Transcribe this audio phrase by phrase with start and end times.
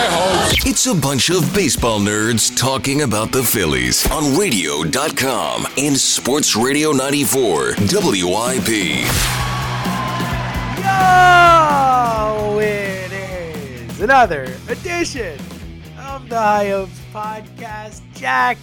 [0.00, 6.92] It's a bunch of baseball nerds talking about the Phillies on radio.com and Sports Radio
[6.92, 8.68] 94 WIP.
[10.78, 15.38] Yo, it is another edition
[15.98, 18.02] of the High Hopes Podcast.
[18.14, 18.56] Jack,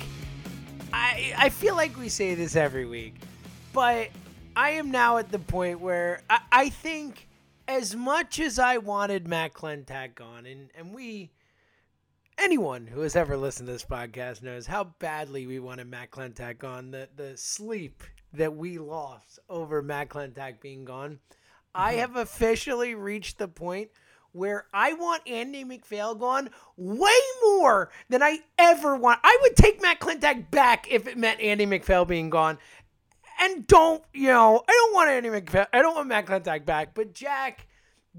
[0.94, 3.16] I I feel like we say this every week,
[3.74, 4.08] but
[4.56, 7.28] I am now at the point where I, I think
[7.68, 11.32] as much as I wanted Matt Klentak on, and, and we,
[12.38, 16.64] anyone who has ever listened to this podcast knows how badly we wanted Matt Klentak
[16.64, 21.20] on, the, the sleep that we lost over Matt Klentak being gone.
[21.74, 22.00] I mm-hmm.
[22.02, 23.90] have officially reached the point
[24.32, 29.22] where I want Andy MacPhail gone way more than I ever want.
[29.24, 32.58] I would take Matt Klentak back if it meant Andy MacPhail being gone
[33.40, 34.64] and don't you know?
[34.68, 35.30] I don't want any.
[35.30, 37.68] I don't want Matt Klentak back, but Jack,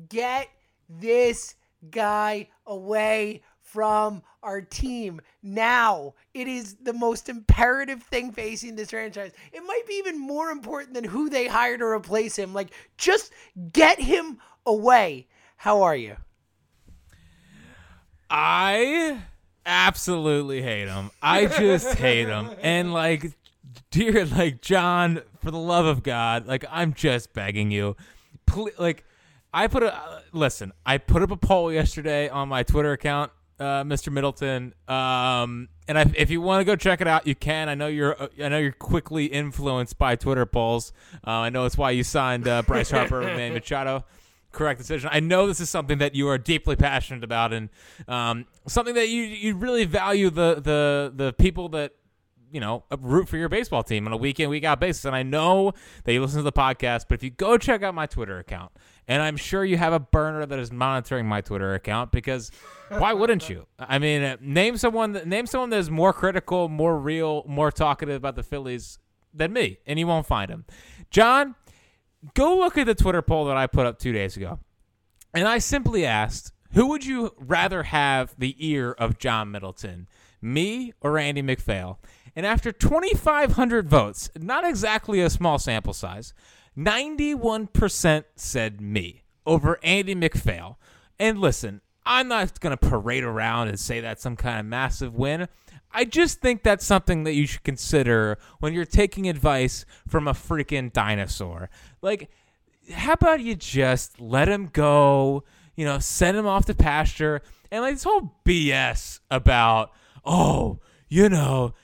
[0.08, 0.48] get
[0.88, 1.54] this
[1.90, 6.14] guy away from our team now.
[6.32, 9.32] It is the most imperative thing facing this franchise.
[9.52, 12.54] It might be even more important than who they hire to replace him.
[12.54, 13.32] Like, just
[13.72, 15.26] get him away.
[15.56, 16.16] How are you?
[18.30, 19.20] I
[19.64, 21.10] absolutely hate him.
[21.20, 22.50] I just hate him.
[22.60, 23.32] And like
[23.90, 27.96] dear, like John, for the love of God, like I'm just begging you,
[28.46, 29.04] please, like
[29.52, 30.72] I put a uh, listen.
[30.84, 34.12] I put up a poll yesterday on my Twitter account, uh, Mr.
[34.12, 34.74] Middleton.
[34.86, 37.68] Um, and I, if you want to go check it out, you can.
[37.68, 38.20] I know you're.
[38.20, 40.92] Uh, I know you're quickly influenced by Twitter polls.
[41.26, 44.04] Uh, I know it's why you signed uh, Bryce Harper and Manny Machado.
[44.52, 45.10] Correct decision.
[45.12, 47.68] I know this is something that you are deeply passionate about, and
[48.08, 51.92] um, something that you you really value the the the people that
[52.50, 55.04] you know, root for your baseball team on a week in, week out basis.
[55.04, 55.72] And I know
[56.04, 58.72] that you listen to the podcast, but if you go check out my Twitter account,
[59.08, 62.50] and I'm sure you have a burner that is monitoring my Twitter account because
[62.88, 63.66] why wouldn't you?
[63.78, 68.16] I mean, uh, name someone name someone that is more critical, more real, more talkative
[68.16, 68.98] about the Phillies
[69.32, 70.64] than me, and you won't find him.
[71.10, 71.54] John,
[72.34, 74.58] go look at the Twitter poll that I put up two days ago,
[75.34, 80.08] and I simply asked, who would you rather have the ear of John Middleton,
[80.40, 82.00] me or Andy MacPhail?
[82.36, 86.34] And after 2,500 votes, not exactly a small sample size,
[86.76, 90.78] 91% said me over Andy MacPhail.
[91.18, 95.14] And listen, I'm not going to parade around and say that's some kind of massive
[95.14, 95.48] win.
[95.90, 100.34] I just think that's something that you should consider when you're taking advice from a
[100.34, 101.70] freaking dinosaur.
[102.02, 102.30] Like,
[102.92, 107.82] how about you just let him go, you know, send him off to pasture, and
[107.82, 109.90] like this whole BS about,
[110.24, 111.74] oh, you know,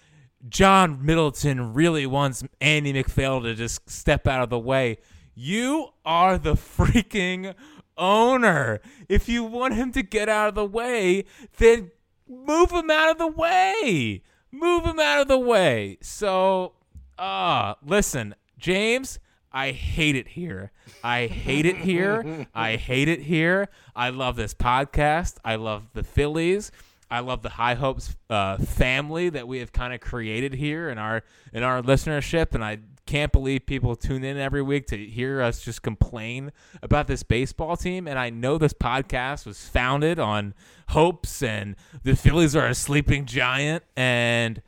[0.48, 4.98] John Middleton really wants Andy MacPhail to just step out of the way.
[5.34, 7.54] You are the freaking
[7.96, 8.80] owner.
[9.08, 11.24] If you want him to get out of the way,
[11.58, 11.90] then
[12.28, 14.22] move him out of the way.
[14.50, 15.98] Move him out of the way.
[16.02, 16.72] So,
[17.18, 19.18] uh, listen, James,
[19.52, 20.72] I hate it here.
[21.04, 22.46] I hate it here.
[22.54, 23.68] I hate it here.
[23.94, 25.36] I love this podcast.
[25.44, 26.72] I love the Phillies.
[27.12, 30.96] I love the High Hopes uh, family that we have kind of created here in
[30.96, 35.42] our in our listenership, and I can't believe people tune in every week to hear
[35.42, 36.52] us just complain
[36.82, 38.08] about this baseball team.
[38.08, 40.54] And I know this podcast was founded on
[40.88, 44.62] hopes, and the Phillies are a sleeping giant, and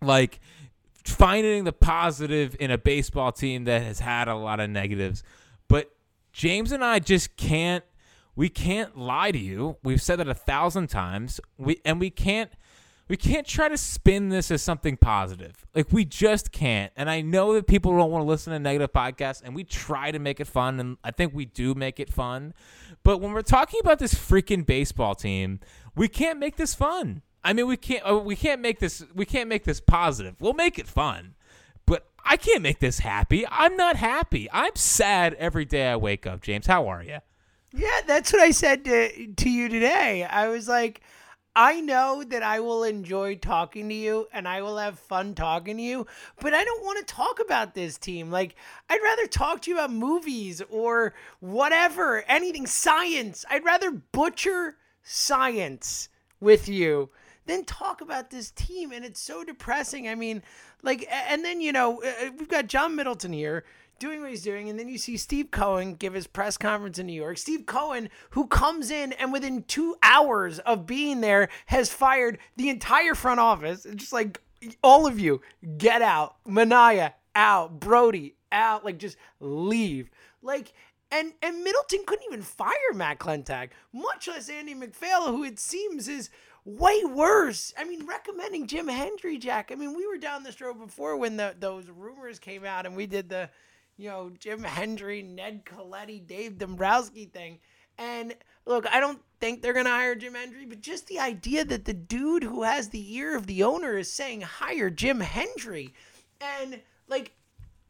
[0.00, 0.40] like
[1.04, 5.22] finding the positive in a baseball team that has had a lot of negatives.
[5.68, 5.92] But
[6.32, 7.84] James and I just can't
[8.34, 9.76] we can't lie to you.
[9.82, 11.40] We've said that a thousand times.
[11.58, 12.50] We and we can't
[13.08, 15.66] we can't try to spin this as something positive.
[15.74, 16.92] Like we just can't.
[16.96, 20.10] And I know that people don't want to listen to negative podcasts and we try
[20.10, 22.54] to make it fun and I think we do make it fun.
[23.02, 25.60] But when we're talking about this freaking baseball team,
[25.94, 27.22] we can't make this fun.
[27.44, 30.36] I mean, we can't uh, we can't make this we can't make this positive.
[30.40, 31.34] We'll make it fun.
[31.84, 33.44] But I can't make this happy.
[33.50, 34.48] I'm not happy.
[34.52, 36.40] I'm sad every day I wake up.
[36.40, 37.18] James, how are you?
[37.72, 40.24] Yeah, that's what I said to to you today.
[40.24, 41.00] I was like,
[41.56, 45.76] I know that I will enjoy talking to you and I will have fun talking
[45.78, 46.06] to you,
[46.40, 48.30] but I don't want to talk about this team.
[48.30, 48.56] Like,
[48.88, 53.44] I'd rather talk to you about movies or whatever, anything science.
[53.50, 56.08] I'd rather butcher science
[56.40, 57.10] with you
[57.46, 60.08] than talk about this team and it's so depressing.
[60.08, 60.42] I mean,
[60.82, 63.64] like and then you know, uh, we've got John Middleton here
[63.98, 67.06] doing what he's doing, and then you see Steve Cohen give his press conference in
[67.06, 67.38] New York.
[67.38, 72.68] Steve Cohen, who comes in and within two hours of being there, has fired the
[72.68, 73.86] entire front office.
[73.86, 74.40] It's just like
[74.82, 75.40] all of you,
[75.78, 76.36] get out.
[76.46, 77.80] Minaya out.
[77.80, 78.84] Brodie, out.
[78.84, 80.10] Like just leave.
[80.42, 80.72] Like
[81.12, 86.08] and and Middleton couldn't even fire Matt Klentak, much less Andy MacPhail, who it seems
[86.08, 86.30] is
[86.64, 87.72] way worse.
[87.78, 89.70] I mean, recommending Jim Hendry, Jack.
[89.70, 92.96] I mean, we were down this road before when the those rumors came out, and
[92.96, 93.50] we did the
[94.02, 97.58] you know, Jim Hendry, Ned Colletti, Dave Dombrowski thing.
[97.98, 98.34] And
[98.66, 101.84] look, I don't think they're going to hire Jim Hendry, but just the idea that
[101.84, 105.94] the dude who has the ear of the owner is saying hire Jim Hendry.
[106.40, 107.32] And like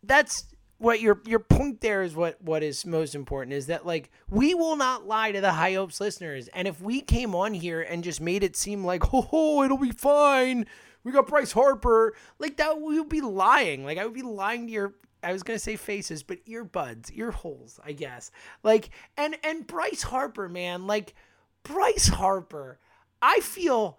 [0.03, 0.47] that's
[0.79, 4.53] what your your point there is what what is most important is that like we
[4.53, 8.03] will not lie to the high hopes listeners and if we came on here and
[8.03, 10.67] just made it seem like oh, oh it'll be fine
[11.05, 14.67] we got Bryce Harper like that we would be lying like I would be lying
[14.67, 18.31] to your I was gonna say faces, but earbuds, ear holes, I guess.
[18.63, 21.15] Like and and Bryce Harper, man, like
[21.63, 22.79] Bryce Harper,
[23.21, 23.99] I feel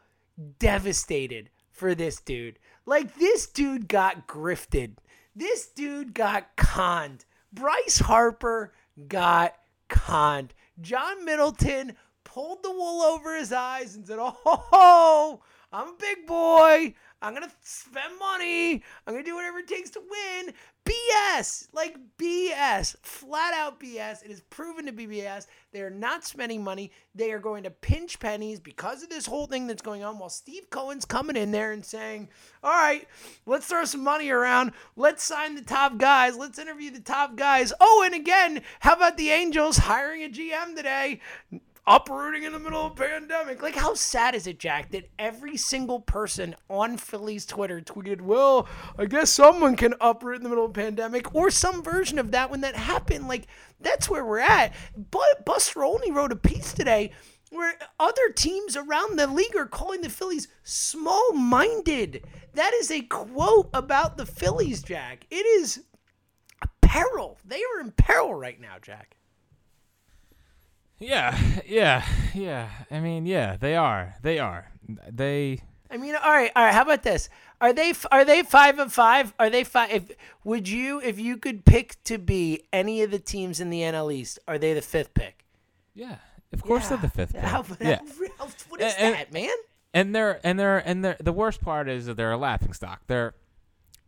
[0.59, 2.59] devastated for this dude.
[2.85, 4.97] Like this dude got grifted.
[5.35, 7.25] This dude got conned.
[7.51, 8.73] Bryce Harper
[9.07, 9.55] got
[9.89, 10.53] conned.
[10.81, 11.95] John Middleton
[12.33, 15.41] pulled the wool over his eyes and said, "Oh,
[15.71, 16.95] I'm a big boy.
[17.21, 18.83] I'm going to spend money.
[19.07, 20.53] I'm going to do whatever it takes to win.
[20.83, 21.69] BS.
[21.71, 22.97] Like BS.
[23.01, 24.25] Flat out BS.
[24.25, 25.47] It is proven to be BS.
[25.71, 26.91] They are not spending money.
[27.15, 30.29] They are going to pinch pennies because of this whole thing that's going on while
[30.29, 32.27] Steve Cohen's coming in there and saying,
[32.61, 33.07] all right,
[33.45, 34.73] let's throw some money around.
[34.97, 36.35] Let's sign the top guys.
[36.35, 37.71] Let's interview the top guys.
[37.79, 41.21] Oh, and again, how about the Angels hiring a GM today?
[41.85, 43.61] Uprooting in the middle of a pandemic.
[43.61, 48.69] Like, how sad is it, Jack, that every single person on Philly's Twitter tweeted, well,
[48.97, 52.31] I guess someone can uproot in the middle of a pandemic, or some version of
[52.31, 53.27] that when that happened.
[53.27, 53.47] Like,
[53.81, 54.73] that's where we're at.
[54.95, 57.11] But Buster Olney wrote a piece today
[57.49, 62.25] where other teams around the league are calling the Phillies small minded.
[62.53, 65.27] That is a quote about the Phillies, Jack.
[65.29, 65.83] It is
[66.81, 67.39] peril.
[67.43, 69.17] They are in peril right now, Jack.
[71.03, 72.69] Yeah, yeah, yeah.
[72.89, 74.15] I mean, yeah, they are.
[74.21, 74.71] They are.
[75.11, 75.61] They.
[75.91, 76.73] I mean, all right, all right.
[76.73, 77.29] How about this?
[77.59, 79.33] Are they are they five of five?
[79.37, 79.91] Are they five?
[79.91, 80.11] If
[80.43, 84.13] would you, if you could pick to be any of the teams in the NL
[84.13, 85.45] East, are they the fifth pick?
[85.93, 86.15] Yeah,
[86.53, 86.89] of course yeah.
[86.89, 87.43] they're the fifth pick.
[87.43, 87.99] How, yeah.
[88.37, 89.49] How, what is and, that, man?
[89.93, 93.01] And they're and they're and they're the worst part is that they're a laughing stock.
[93.07, 93.33] They're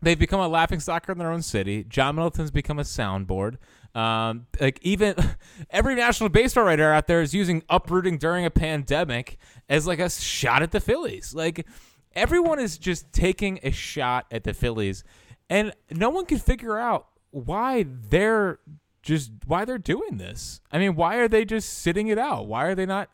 [0.01, 1.83] they've become a laughing stock in their own city.
[1.83, 3.57] John Middleton's become a soundboard.
[3.95, 5.15] Um, like even
[5.69, 9.38] every national baseball writer out there is using uprooting during a pandemic
[9.69, 11.33] as like a shot at the Phillies.
[11.33, 11.65] Like
[12.13, 15.06] everyone is just taking a shot at the Phillies,
[15.50, 18.59] and no one can figure out why they're
[19.01, 20.59] just why they're doing this.
[20.71, 22.47] I mean, why are they just sitting it out?
[22.47, 23.09] Why are they not?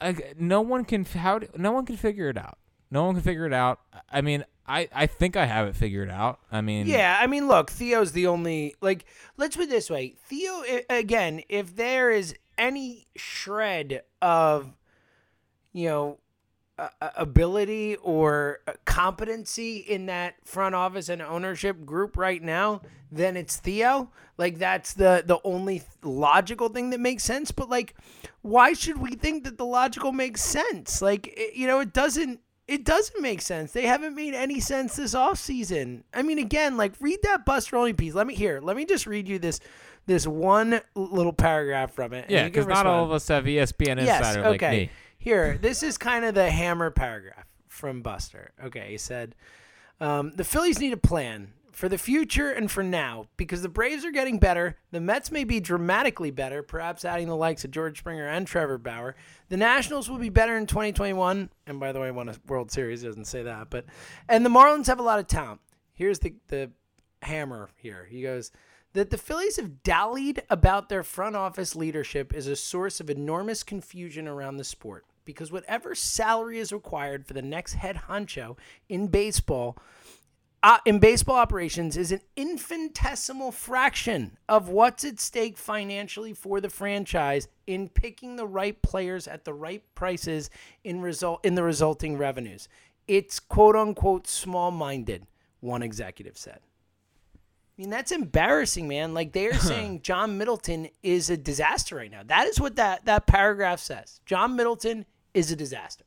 [0.00, 2.58] Like, no one can how no one can figure it out.
[2.90, 3.80] No one can figure it out.
[4.10, 6.40] I mean, I, I think I have it figured out.
[6.50, 7.18] I mean, yeah.
[7.20, 9.04] I mean, look, Theo's the only like.
[9.36, 14.76] Let's put it this way: Theo, again, if there is any shred of,
[15.72, 16.18] you know,
[16.78, 23.56] uh, ability or competency in that front office and ownership group right now, then it's
[23.56, 24.10] Theo.
[24.38, 27.50] Like that's the the only logical thing that makes sense.
[27.50, 27.94] But like,
[28.42, 31.02] why should we think that the logical makes sense?
[31.02, 32.40] Like, it, you know, it doesn't
[32.70, 33.72] it doesn't make sense.
[33.72, 36.04] They haven't made any sense this offseason.
[36.14, 38.14] I mean, again, like read that Buster Olney piece.
[38.14, 38.60] Let me hear.
[38.60, 39.58] Let me just read you this
[40.06, 42.30] this one little paragraph from it.
[42.30, 44.48] Yeah, because not all of us have ESPN Insider yes, okay.
[44.48, 44.90] like me.
[45.18, 48.52] Here, this is kind of the hammer paragraph from Buster.
[48.64, 49.34] Okay, he said,
[50.00, 54.04] um, the Phillies need a plan for the future and for now, because the Braves
[54.04, 57.98] are getting better, the Mets may be dramatically better, perhaps adding the likes of George
[57.98, 59.16] Springer and Trevor Bauer.
[59.48, 63.02] The Nationals will be better in 2021, and by the way, won a World Series.
[63.02, 63.86] Doesn't say that, but
[64.28, 65.62] and the Marlins have a lot of talent.
[65.94, 66.70] Here's the the
[67.22, 68.06] hammer here.
[68.10, 68.52] He goes
[68.92, 73.62] that the Phillies have dallied about their front office leadership is a source of enormous
[73.62, 78.58] confusion around the sport because whatever salary is required for the next head honcho
[78.88, 79.78] in baseball
[80.62, 86.68] uh, in baseball operations is an infinitesimal fraction of what's at stake financially for the
[86.68, 90.50] franchise in picking the right players at the right prices
[90.84, 92.68] in result in the resulting revenues.
[93.08, 95.26] It's quote unquote small minded,
[95.60, 96.60] one executive said.
[96.62, 99.14] I mean, that's embarrassing, man.
[99.14, 102.22] Like they are saying John Middleton is a disaster right now.
[102.22, 104.20] That is what that, that paragraph says.
[104.26, 106.04] John Middleton is a disaster.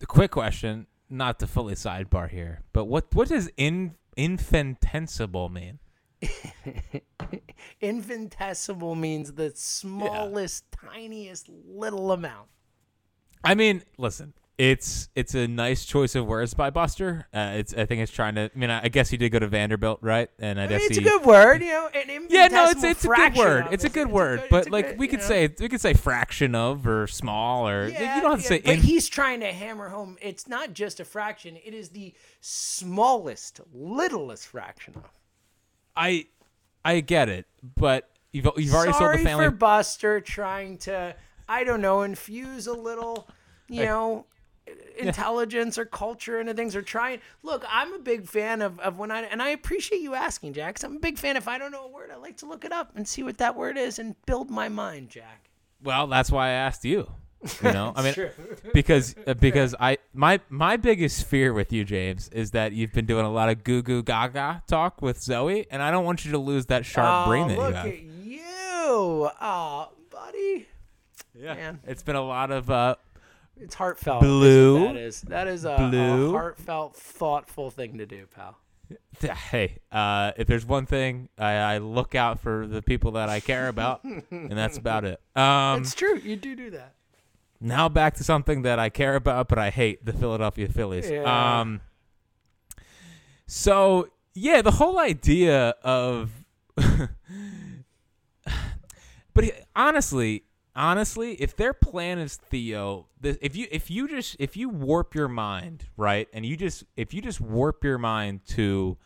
[0.00, 5.78] The quick question, not to fully sidebar here, but what what does in infinitesimal mean?
[7.80, 12.48] Infinitesimal means the smallest, tiniest little amount.
[13.44, 17.26] I mean, listen, it's it's a nice choice of words by Buster.
[17.34, 18.50] Uh, it's I think it's trying to.
[18.54, 20.30] I mean, I, I guess he did go to Vanderbilt, right?
[20.38, 21.90] And I, I mean, it's a good word, you know.
[22.30, 23.66] Yeah, no, it's it's a good word.
[23.70, 25.26] It's a good word, but it's like good, we could know.
[25.26, 28.60] say we could say fraction of or small or Yeah, you don't have to say.
[28.60, 30.16] but in- he's trying to hammer home.
[30.22, 35.04] It's not just a fraction; it is the smallest, littlest fraction of.
[35.94, 36.26] I
[36.82, 37.46] I get it,
[37.76, 39.44] but you've you've already Sorry sold the family.
[39.46, 41.14] for Buster trying to,
[41.46, 43.28] I don't know, infuse a little,
[43.68, 44.24] you know,
[44.98, 47.20] intelligence or culture into things or trying.
[47.42, 50.82] Look, I'm a big fan of, of when I, and I appreciate you asking, Jack,
[50.82, 51.36] I'm a big fan.
[51.36, 53.38] If I don't know a word, I like to look it up and see what
[53.38, 55.50] that word is and build my mind, Jack.
[55.82, 57.10] Well, that's why I asked you.
[57.62, 58.30] You know, I mean, true.
[58.72, 63.06] because uh, because I my my biggest fear with you, James, is that you've been
[63.06, 66.32] doing a lot of goo goo gaga talk with Zoe, and I don't want you
[66.32, 67.86] to lose that sharp oh, brain that look you have.
[67.86, 69.30] at you.
[69.40, 70.66] Oh, buddy.
[71.34, 71.80] yeah, man.
[71.86, 72.96] it's been a lot of uh,
[73.58, 74.22] It's heartfelt.
[74.22, 74.86] Blue.
[74.86, 78.58] That is that is a, a heartfelt, thoughtful thing to do, pal.
[79.20, 83.40] hey, uh, if there's one thing, I, I look out for the people that I
[83.40, 85.20] care about, and that's about it.
[85.34, 86.18] Um, it's true.
[86.18, 86.94] You do do that.
[87.60, 91.10] now back to something that I care about, but I hate the Philadelphia Phillies.
[91.10, 91.60] Yeah.
[91.60, 91.80] Um,
[93.46, 96.30] so yeah, the whole idea of,
[99.34, 100.44] but he- honestly,
[100.76, 105.14] honestly, if their plan is Theo, the, if you if you just if you warp
[105.14, 108.96] your mind right, and you just if you just warp your mind to,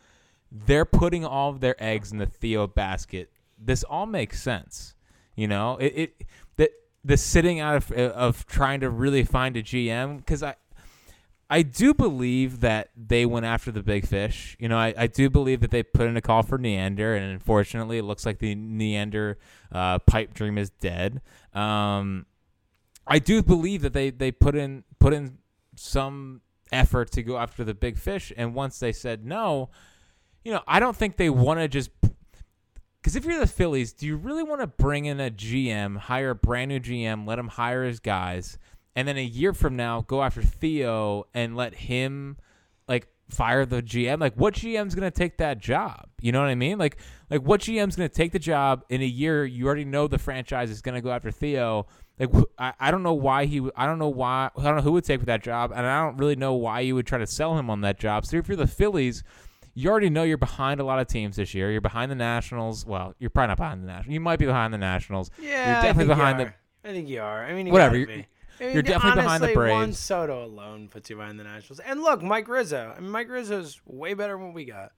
[0.51, 3.31] they're putting all of their eggs in the Theo basket.
[3.57, 4.95] This all makes sense.
[5.35, 6.23] You know, it, it
[6.57, 6.71] the
[7.03, 10.55] the sitting out of of trying to really find a GM because I
[11.51, 14.55] I do believe that they went after the big fish.
[14.57, 17.29] You know, I, I do believe that they put in a call for Neander, and
[17.29, 19.37] unfortunately, it looks like the Neander
[19.69, 21.21] uh, pipe dream is dead.
[21.53, 22.25] Um,
[23.05, 25.39] I do believe that they, they put in put in
[25.75, 26.39] some
[26.71, 29.69] effort to go after the big fish, and once they said no,
[30.45, 31.89] you know, I don't think they want to just.
[33.01, 36.29] Because if you're the Phillies, do you really want to bring in a GM, hire
[36.29, 38.57] a brand new GM, let him hire his guys,
[38.95, 42.37] and then a year from now go after Theo and let him
[42.87, 44.19] like fire the GM?
[44.19, 46.07] Like, what GM's gonna take that job?
[46.21, 46.77] You know what I mean?
[46.77, 46.97] Like,
[47.29, 49.45] like what GM's gonna take the job in a year?
[49.45, 51.87] You already know the franchise is gonna go after Theo.
[52.19, 53.67] Like, I, I don't know why he.
[53.75, 54.49] I don't know why.
[54.55, 56.95] I don't know who would take that job, and I don't really know why you
[56.95, 58.25] would try to sell him on that job.
[58.25, 59.23] So if you're the Phillies
[59.73, 61.71] you already know you're behind a lot of teams this year.
[61.71, 62.85] You're behind the Nationals.
[62.85, 64.13] Well, you're probably not behind the Nationals.
[64.13, 65.31] You might be behind the Nationals.
[65.39, 66.89] Yeah, you're I definitely think behind you the.
[66.89, 67.45] I think you are.
[67.45, 68.25] I mean, Whatever, you're-.
[68.59, 69.71] I mean, you're definitely behind the Braves.
[69.71, 71.79] Juan Soto alone puts you behind the Nationals.
[71.79, 72.93] And look, Mike Rizzo.
[72.95, 74.91] I mean, Mike Rizzo's way better than what we got.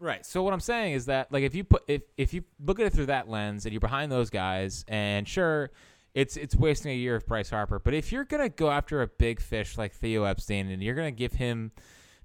[0.00, 0.24] Right.
[0.24, 2.86] So what I'm saying is that like if you put if if you look at
[2.86, 5.70] it through that lens and you're behind those guys and sure
[6.14, 9.06] it's it's wasting a year of Bryce Harper, but if you're gonna go after a
[9.06, 11.70] big fish like Theo Epstein and you're gonna give him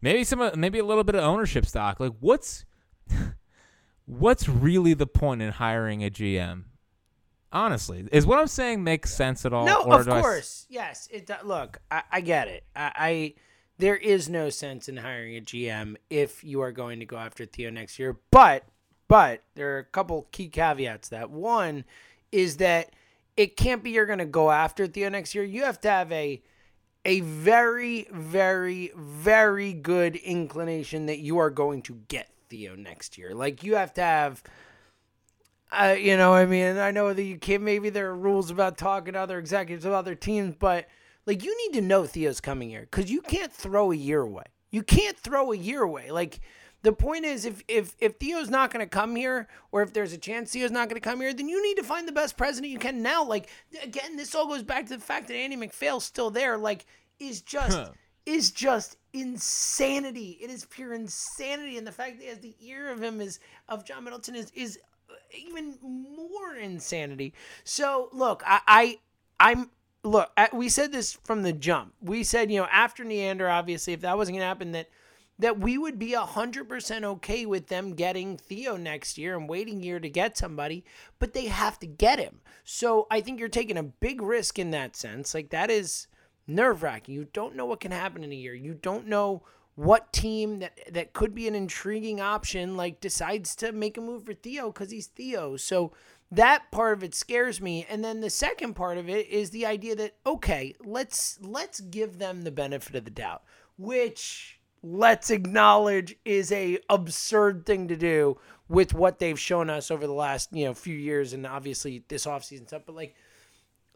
[0.01, 2.63] maybe some maybe a little bit of ownership stock, like what's
[4.05, 6.63] what's really the point in hiring a GM?
[7.55, 9.65] Honestly, is what I'm saying makes sense at all?
[9.65, 10.67] No, or of do I course.
[10.69, 11.07] Yes.
[11.09, 12.65] It do- look, I, I get it.
[12.75, 13.33] I, I
[13.77, 17.45] there is no sense in hiring a GM if you are going to go after
[17.45, 18.17] Theo next year.
[18.29, 18.65] But
[19.07, 21.07] but there are a couple key caveats.
[21.09, 21.85] to That one
[22.29, 22.91] is that
[23.38, 25.45] it can't be you're going to go after Theo next year.
[25.45, 26.41] You have to have a
[27.05, 33.33] a very very very good inclination that you are going to get Theo next year.
[33.33, 34.43] Like you have to have
[35.75, 37.63] uh, you know, I mean, I know that you can't.
[37.63, 40.88] Maybe there are rules about talking to other executives of other teams, but
[41.25, 44.46] like you need to know Theo's coming here because you can't throw a year away.
[44.72, 46.12] You can't throw a year away.
[46.12, 46.39] Like
[46.82, 50.13] the point is, if if if Theo's not going to come here, or if there's
[50.13, 52.38] a chance Theo's not going to come here, then you need to find the best
[52.38, 53.24] president you can now.
[53.24, 53.50] Like
[53.82, 56.58] again, this all goes back to the fact that Andy MacPhail's still there.
[56.58, 56.86] Like
[57.20, 57.91] is just
[58.25, 60.38] is just insanity.
[60.41, 63.39] It is pure insanity, and the fact that he has the ear of him is
[63.67, 64.79] of John Middleton is is
[65.36, 67.34] even more insanity.
[67.63, 69.00] So look, I, I
[69.39, 69.70] I'm
[70.04, 70.32] look.
[70.54, 71.94] We said this from the jump.
[72.01, 74.89] We said you know after Neander, obviously, if that wasn't gonna happen, that
[75.38, 80.00] that we would be 100% okay with them getting Theo next year and waiting year
[80.00, 80.86] to get somebody,
[81.20, 82.39] but they have to get him.
[82.63, 85.34] So I think you're taking a big risk in that sense.
[85.34, 86.08] Like that is
[86.48, 87.15] nerve wracking.
[87.15, 88.56] You don't know what can happen in a year.
[88.56, 89.44] You don't know
[89.75, 94.25] what team that that could be an intriguing option like decides to make a move
[94.25, 95.58] for Theo because he's Theo.
[95.58, 95.91] So
[96.32, 99.65] that part of it scares me and then the second part of it is the
[99.65, 103.44] idea that okay let's let's give them the benefit of the doubt
[103.77, 110.08] which let's acknowledge is a absurd thing to do with what they've shown us over
[110.08, 113.15] the last you know few years and obviously this offseason stuff but like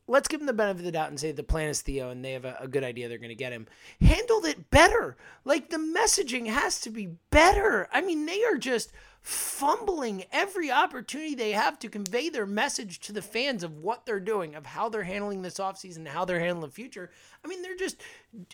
[0.10, 2.26] let's give them the benefit of the doubt and say the plan is Theo and
[2.26, 3.68] they have a, a good idea they're going to get him.
[4.02, 5.16] Handled it better.
[5.46, 7.88] Like the messaging has to be better.
[7.94, 13.12] I mean, they are just fumbling every opportunity they have to convey their message to
[13.12, 16.68] the fans of what they're doing, of how they're handling this offseason, how they're handling
[16.68, 17.12] the future.
[17.44, 18.02] I mean, they're just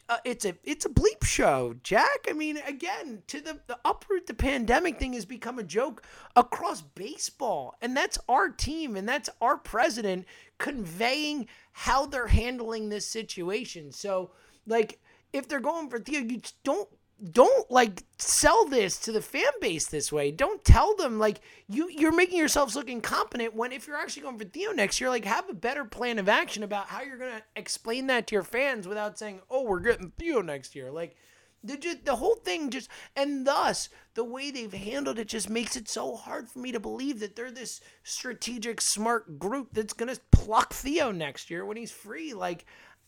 [0.09, 2.27] uh, it's a it's a bleep show, Jack.
[2.27, 6.03] I mean, again, to the the uproot the pandemic thing has become a joke
[6.35, 10.25] across baseball, and that's our team and that's our president
[10.57, 13.91] conveying how they're handling this situation.
[13.91, 14.31] So,
[14.65, 14.99] like,
[15.33, 16.89] if they're going for Theo, you don't
[17.31, 20.31] don't like sell this to the fan base this way.
[20.31, 24.37] Don't tell them like you you're making yourselves look incompetent when if you're actually going
[24.37, 27.43] for Theo next year, like have a better plan of action about how you're gonna
[27.55, 31.15] explain that to your fans without saying, "Oh, we're getting Theo next year." Like
[31.63, 35.75] the just, the whole thing just and thus the way they've handled it just makes
[35.75, 40.17] it so hard for me to believe that they're this strategic smart group that's gonna
[40.31, 42.33] pluck Theo next year when he's free.
[42.33, 42.65] Like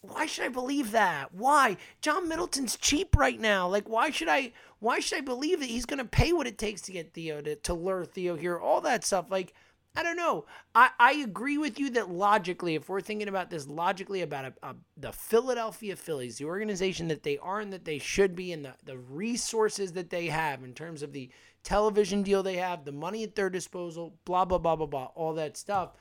[0.08, 1.34] why should I believe that?
[1.34, 1.78] Why?
[2.02, 3.68] John Middleton's cheap right now.
[3.68, 4.54] Like, why should I?
[4.80, 7.42] Why should I believe that he's going to pay what it takes to get Theo
[7.42, 8.60] to, to lure Theo here?
[8.60, 9.26] All that stuff.
[9.32, 9.54] Like,
[9.96, 10.46] I don't know.
[10.76, 14.54] I, I agree with you that logically, if we're thinking about this logically about a,
[14.62, 18.64] a, the Philadelphia Phillies, the organization that they are and that they should be, and
[18.64, 21.32] the, the resources that they have in terms of the
[21.64, 25.34] television deal they have, the money at their disposal, blah, blah, blah, blah, blah, all
[25.34, 25.94] that stuff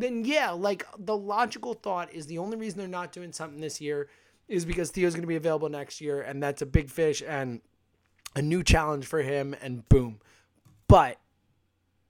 [0.00, 3.80] then yeah, like the logical thought is the only reason they're not doing something this
[3.80, 4.08] year
[4.48, 7.60] is because Theo's going to be available next year, and that's a big fish and
[8.34, 10.20] a new challenge for him, and boom.
[10.86, 11.18] But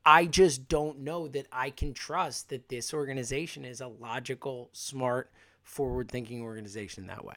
[0.04, 5.30] I just don't know that I can trust that this organization is a logical, smart,
[5.62, 7.34] forward thinking organization that way.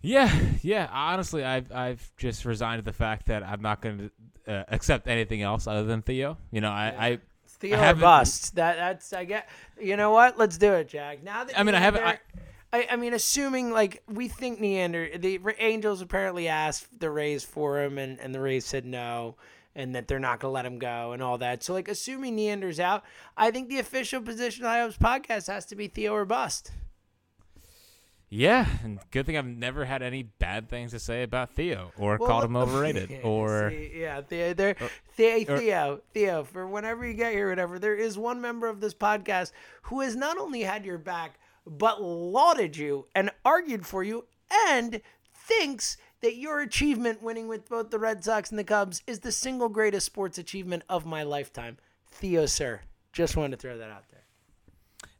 [0.00, 0.32] Yeah,
[0.62, 0.88] yeah.
[0.92, 4.10] Honestly, I've I've just resigned to the fact that I'm not going
[4.46, 6.38] to uh, accept anything else other than Theo.
[6.52, 7.18] You know, I, I
[7.60, 8.54] Theo or bust.
[8.54, 9.48] That that's I get.
[9.80, 10.38] You know what?
[10.38, 11.22] Let's do it, Jack.
[11.22, 12.04] Now that I mean, I haven't.
[12.04, 12.18] I,
[12.72, 17.82] I, I mean, assuming like we think Neander, the Angels apparently asked the Rays for
[17.82, 19.36] him, and, and the Rays said no,
[19.74, 21.62] and that they're not going to let him go, and all that.
[21.62, 23.04] So, like, assuming Neander's out,
[23.36, 26.72] I think the official position of High podcast has to be Theo or bust.
[28.30, 32.18] Yeah, and good thing I've never had any bad things to say about Theo or
[32.18, 34.76] well, called him overrated or see, yeah, Theo, there,
[35.14, 36.44] Theo, Theo, Theo.
[36.44, 40.14] For whenever you get here, whatever, there is one member of this podcast who has
[40.14, 44.24] not only had your back but lauded you and argued for you
[44.68, 45.00] and
[45.34, 49.32] thinks that your achievement winning with both the Red Sox and the Cubs is the
[49.32, 51.76] single greatest sports achievement of my lifetime.
[52.10, 52.80] Theo, sir,
[53.12, 54.24] just wanted to throw that out there.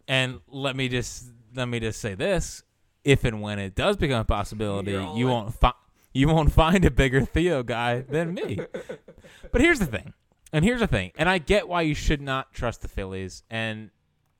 [0.08, 2.62] And let me just let me just say this
[3.08, 5.74] if and when it does become a possibility, you won't find
[6.12, 8.60] you won't find a bigger Theo guy than me.
[9.52, 10.12] but here's the thing,
[10.52, 13.90] and here's the thing, and I get why you should not trust the Phillies, and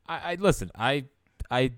[0.07, 1.07] I, I listen, I
[1.51, 1.73] I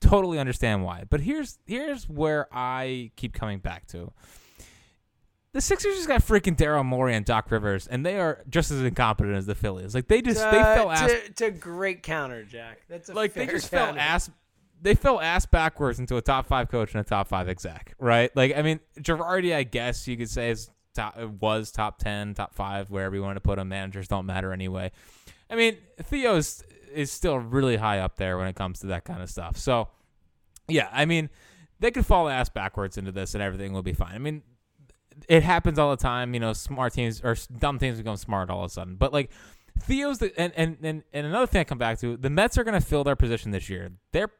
[0.00, 4.12] totally understand why, but here's here's where I keep coming back to.
[5.52, 8.82] The Sixers just got freaking Daryl Morey and Doc Rivers, and they are just as
[8.82, 9.92] incompetent as the Phillies.
[9.92, 11.10] Like they just they fell ass.
[11.10, 12.82] It's a great counter, Jack.
[12.88, 13.94] That's a like they just counter.
[13.94, 14.30] fell ass
[14.80, 18.34] they fell ass backwards into a top five coach and a top five exec, right?
[18.36, 22.54] Like, I mean, Girardi, I guess you could say is top, was top ten, top
[22.54, 23.68] five, wherever you want to put him.
[23.68, 24.90] Managers don't matter anyway.
[25.50, 26.62] I mean, Theo is,
[26.92, 29.56] is still really high up there when it comes to that kind of stuff.
[29.56, 29.88] So,
[30.68, 31.30] yeah, I mean,
[31.80, 34.14] they could fall ass backwards into this and everything will be fine.
[34.14, 34.42] I mean,
[35.28, 36.34] it happens all the time.
[36.34, 38.96] You know, smart teams or dumb teams become smart all of a sudden.
[38.96, 39.30] But like
[39.80, 42.64] Theo's the and and and, and another thing I come back to, the Mets are
[42.64, 43.90] going to fill their position this year.
[44.12, 44.30] They're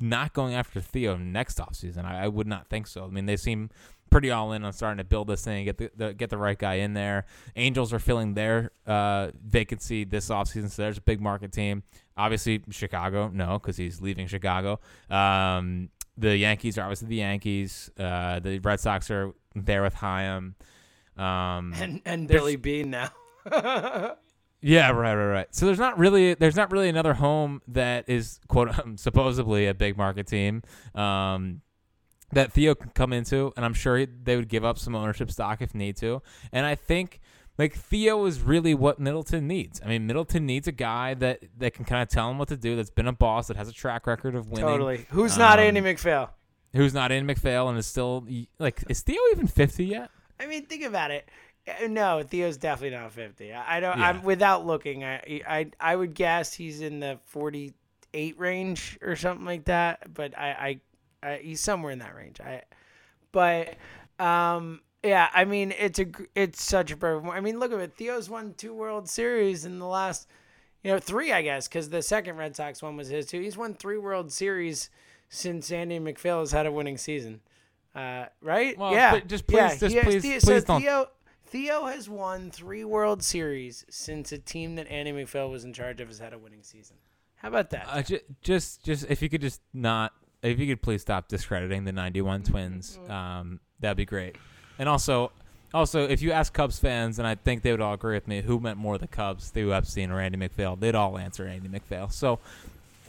[0.00, 2.04] not going after Theo next offseason.
[2.04, 3.04] I, I would not think so.
[3.04, 3.70] I mean, they seem
[4.10, 6.58] pretty all in on starting to build this thing, get the, the get the right
[6.58, 7.24] guy in there.
[7.56, 11.82] Angels are filling their uh, vacancy this offseason, so there's a big market team.
[12.16, 14.78] Obviously, Chicago, no, because he's leaving Chicago.
[15.10, 17.90] Um, the Yankees are obviously the Yankees.
[17.98, 20.54] Uh, the Red Sox are there with Chaim.
[21.16, 23.10] Um, and and Billy Beane now.
[24.62, 25.54] Yeah, right, right, right.
[25.54, 29.96] So there's not really there's not really another home that is quote supposedly a big
[29.96, 30.62] market team.
[30.94, 31.62] Um,
[32.32, 35.30] that Theo can come into, and I'm sure he- they would give up some ownership
[35.30, 36.22] stock if need to.
[36.50, 37.20] And I think
[37.58, 39.80] like Theo is really what Middleton needs.
[39.84, 42.56] I mean, Middleton needs a guy that that can kind of tell him what to
[42.56, 42.74] do.
[42.76, 44.64] That's been a boss, that has a track record of winning.
[44.66, 45.06] Totally.
[45.10, 46.30] Who's not Um, Andy MacPhail?
[46.74, 48.26] Who's not in MacPhail and is still
[48.58, 50.10] like is Theo even 50 yet?
[50.40, 51.28] I mean, think about it.
[51.68, 53.52] Uh, No, Theo's definitely not fifty.
[53.52, 53.98] I I don't.
[53.98, 54.08] Yeah.
[54.08, 55.04] I'm without looking.
[55.04, 60.12] I, I I would guess he's in the forty-eight range or something like that.
[60.12, 60.80] But I,
[61.22, 62.40] I, I he's somewhere in that range.
[62.40, 62.62] I,
[63.30, 63.74] but
[64.18, 65.28] um, yeah.
[65.32, 67.32] I mean, it's a it's such a perfect.
[67.32, 67.94] I mean, look at it.
[67.94, 70.28] Theo's won two World Series in the last,
[70.82, 73.40] you know, three I guess, because the second Red Sox one was his too.
[73.40, 74.90] He's won three World Series
[75.28, 77.40] since Andy MacPhail has had a winning season.
[77.94, 78.76] Uh, right?
[78.76, 79.20] Well, yeah.
[79.20, 79.68] just please- yeah.
[79.76, 81.06] just please- Theo- please so don't- Theo,
[81.52, 86.00] Theo has won three World Series since a team that Andy MacPhail was in charge
[86.00, 86.96] of has had a winning season.
[87.36, 87.86] How about that?
[87.90, 91.84] Uh, ju- just, just if you could just not, if you could please stop discrediting
[91.84, 94.36] the '91 Twins, um, that'd be great.
[94.78, 95.30] And also,
[95.74, 98.40] also, if you ask Cubs fans, and I think they would all agree with me,
[98.40, 100.76] who meant more the Cubs, Theo Epstein or Andy MacPhail?
[100.76, 102.08] They'd all answer Andy MacPhail.
[102.08, 102.38] So,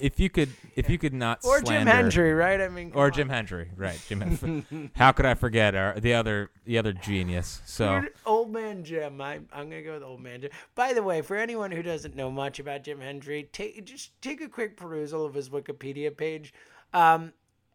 [0.03, 2.59] if you could, if you could not or Jim Hendry, right?
[2.59, 3.29] I mean, or come Jim.
[3.29, 3.97] Hendry, right?
[4.09, 4.91] Jim, Hendry.
[4.95, 7.61] how could I forget our, the other, the other genius?
[7.65, 8.03] So.
[8.25, 9.21] Old man Jim.
[9.21, 10.51] I, I'm gonna go with old man Jim.
[10.75, 14.41] By the way, for anyone who doesn't know much about Jim Hendry, take just take
[14.41, 16.53] a quick perusal of his Wikipedia page.
[16.93, 17.31] Um,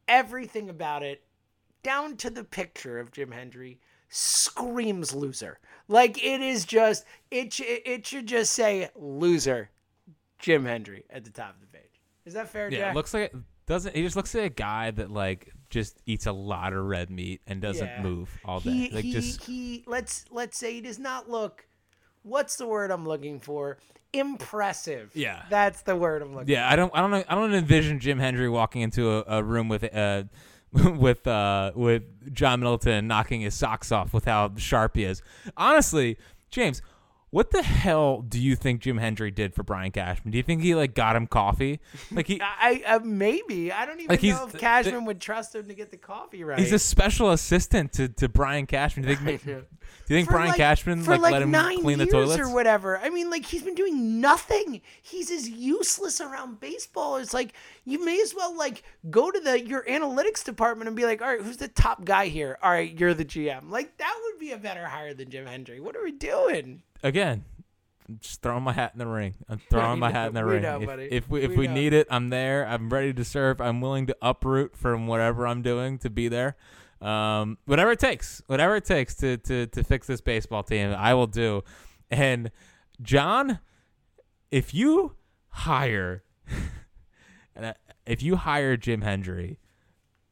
[0.07, 1.23] everything about it,
[1.83, 5.61] down to the picture of Jim Hendry, screams loser.
[5.89, 7.59] Like it is just it.
[7.59, 9.71] It should just say loser,
[10.39, 11.68] Jim Hendry at the top of the page.
[12.29, 12.93] Is that fair, Yeah, Jack?
[12.93, 13.35] it looks like
[13.67, 17.11] doesn't he just looks like a guy that like just eats a lot of red
[17.11, 18.03] meat and doesn't Yeah.
[18.03, 18.71] move all day.
[18.71, 21.67] he, like he, just he let's let's say he does not look
[22.23, 23.79] what's the word i'm looking for
[24.13, 25.43] impressive Yeah.
[25.51, 28.19] that's the word i'm looking yeah, I don't I don't know I don't envision Jim
[28.19, 30.25] Hendry walking into a, a room with uh
[30.73, 32.03] with uh with
[32.35, 35.23] John Middleton knocking his socks off with how sharp he is.
[35.57, 36.19] Honestly,
[36.51, 36.83] James,
[37.31, 40.31] what the hell do you think Jim Hendry did for Brian Cashman?
[40.33, 41.81] Do you think he like got him coffee?
[42.11, 45.21] Like he I, I uh, maybe I don't even Like, know if th- Cashman would
[45.21, 46.59] trust him to get the coffee right.
[46.59, 49.05] he's a special assistant to, to Brian Cashman.
[49.05, 51.99] Do you think do you think For Brian like- Cashman like, like let him clean
[51.99, 52.41] the toilets?
[52.41, 52.99] or whatever.
[52.99, 54.81] I mean, like he's been doing nothing.
[55.03, 57.17] He's as useless around baseball.
[57.17, 57.53] It's like
[57.85, 61.29] you may as well like go to the your analytics department and be like, all
[61.29, 62.59] right, who's the top guy here?
[62.63, 63.71] All right, you're the GM.
[63.71, 65.79] Like that would be a better hire than Jim Hendry.
[65.81, 66.83] What are we doing?
[67.03, 67.45] Again,
[68.09, 69.35] I'm just throwing my hat in the ring.
[69.49, 70.63] I'm throwing my hat in the ring.
[70.63, 72.67] know, if, if we if We we need it, I'm there.
[72.67, 73.61] I'm ready to serve.
[73.61, 76.57] I'm willing to uproot from whatever I'm doing to be there.
[77.01, 81.15] Um, whatever it takes, whatever it takes to to to fix this baseball team, I
[81.15, 81.63] will do.
[82.11, 82.51] And
[83.03, 83.61] John,
[84.51, 85.15] if you
[85.51, 86.25] hire,
[87.55, 87.75] and
[88.07, 89.59] if you hire Jim Hendry,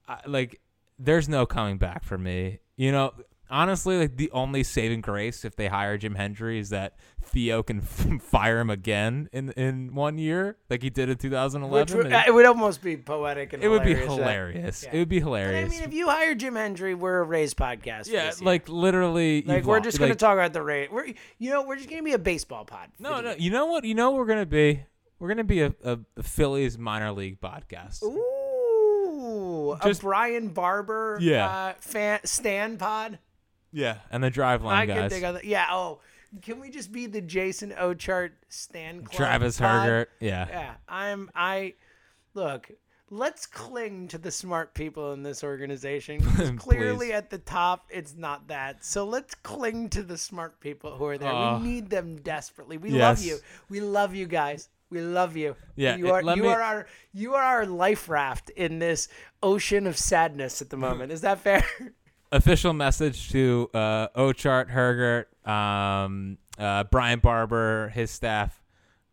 [0.09, 0.61] I, like
[0.99, 2.61] there's no coming back for me.
[2.77, 3.13] You know,
[3.51, 7.81] honestly, like the only saving grace if they hire Jim Hendry is that Theo can
[8.21, 11.81] fire him again in in one year, like he did in 2011.
[11.81, 14.85] Which would, and it would almost be poetic and it would be hilarious, uh, hilarious.
[14.85, 14.91] yeah.
[14.95, 18.09] It would be But I mean, if you hire Jim Hendry, we're a Rays podcast.
[18.09, 20.89] yeah, like literally, like we're just gonna like- talk about the Rays.
[20.91, 21.07] We're
[21.39, 22.89] you know we're just gonna be a baseball pod.
[22.99, 23.35] No, no.
[23.39, 23.85] You know what?
[23.85, 24.85] You know what we're gonna be.
[25.19, 28.03] We're gonna be a, a, a Phillies minor league podcast.
[28.03, 31.49] Ooh, Just- a Brian Barber, Yeah.
[31.49, 33.19] uh, fan stand pod.
[33.73, 34.97] Yeah, and the Driveline I guys.
[34.99, 35.45] can think of.
[35.45, 35.67] Yeah.
[35.71, 36.01] Oh,
[36.43, 39.87] can we just be the Jason Ochart stand club Travis pod?
[39.89, 40.07] Hergert.
[40.21, 40.47] Yeah.
[40.49, 41.31] Yeah, I'm.
[41.35, 41.75] I
[42.35, 42.71] look.
[43.09, 46.21] Let's cling to the smart people in this organization.
[46.23, 47.13] 'cause clearly, Please.
[47.15, 48.85] at the top, it's not that.
[48.85, 51.33] So let's cling to the smart people who are there.
[51.33, 52.79] We need them desperately.
[52.79, 53.25] We love yes.
[53.27, 53.39] you.
[53.69, 54.69] We love you guys.
[54.91, 55.55] We love you.
[55.77, 56.23] Yeah, you it- are.
[56.25, 56.87] let You me- are our.
[57.13, 59.07] You are our life raft in this
[59.41, 61.13] ocean of sadness at the moment.
[61.13, 61.65] Is that fair?
[62.37, 68.63] Official message to uh, Ochart, Hergert, um, uh, Brian Barber, his staff.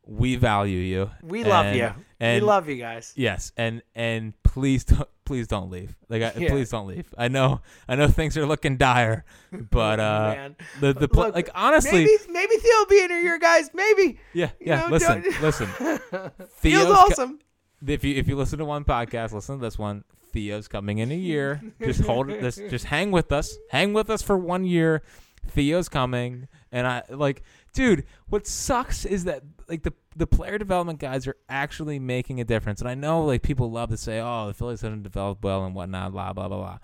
[0.05, 1.09] We value you.
[1.21, 1.93] We love you.
[2.19, 3.13] And we love you guys.
[3.15, 5.95] Yes, and and please don't please don't leave.
[6.09, 6.49] Like I, Yeah.
[6.49, 7.13] please don't leave.
[7.17, 10.55] I know I know things are looking dire, but uh, Man.
[10.81, 13.69] the the pl- Look, like honestly, maybe maybe Theo will be in here, guys.
[13.73, 14.19] Maybe.
[14.33, 14.81] yeah you yeah.
[14.81, 15.67] know, listen listen.
[16.57, 17.39] Theo's awesome.
[17.87, 20.03] if you if you listen to one podcast, listen to this one.
[20.33, 21.61] Theo's coming in a year.
[21.81, 22.27] Just hold.
[22.27, 23.57] This just hang with us.
[23.69, 25.03] Hang with us for one year.
[25.47, 27.43] Theo's coming, and I like,
[27.73, 28.05] dude.
[28.27, 32.81] What sucks is that like the the player development guys are actually making a difference.
[32.81, 35.75] And I know like people love to say, oh, the Phillies haven't developed well and
[35.75, 36.77] whatnot, blah blah blah blah.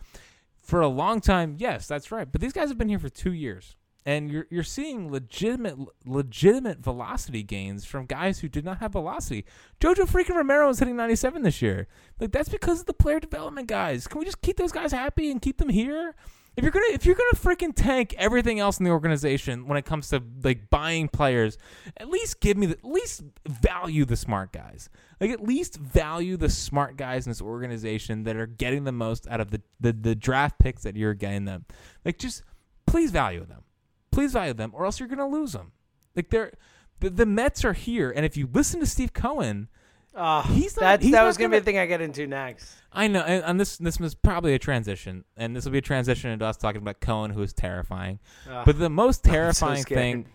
[0.61, 2.31] For a long time, yes, that's right.
[2.31, 3.75] But these guys have been here for two years.
[4.05, 9.45] And you're you're seeing legitimate legitimate velocity gains from guys who did not have velocity.
[9.79, 11.87] Jojo freaking Romero is hitting 97 this year.
[12.19, 14.07] Like that's because of the player development guys.
[14.07, 16.15] Can we just keep those guys happy and keep them here?
[16.55, 19.85] If you're gonna if you're gonna freaking tank everything else in the organization when it
[19.85, 21.57] comes to like buying players,
[21.97, 24.89] at least give me the at least value the smart guys.
[25.21, 29.27] Like at least value the smart guys in this organization that are getting the most
[29.27, 31.65] out of the the, the draft picks that you're getting them.
[32.03, 32.43] Like just
[32.85, 33.63] please value them.
[34.11, 35.71] Please value them, or else you're gonna lose them.
[36.15, 36.53] Like they're
[36.99, 39.69] the, the Mets are here, and if you listen to Steve Cohen,
[40.15, 42.27] Uh, He's not- that's, he's that was gonna, gonna- be the thing I get into
[42.27, 42.73] next.
[42.91, 45.81] I know, and, and this this was probably a transition, and this will be a
[45.81, 48.19] transition into us talking about Cohen, who is terrifying.
[48.49, 48.65] Ugh.
[48.65, 49.99] but the most terrifying scared.
[49.99, 50.25] thing,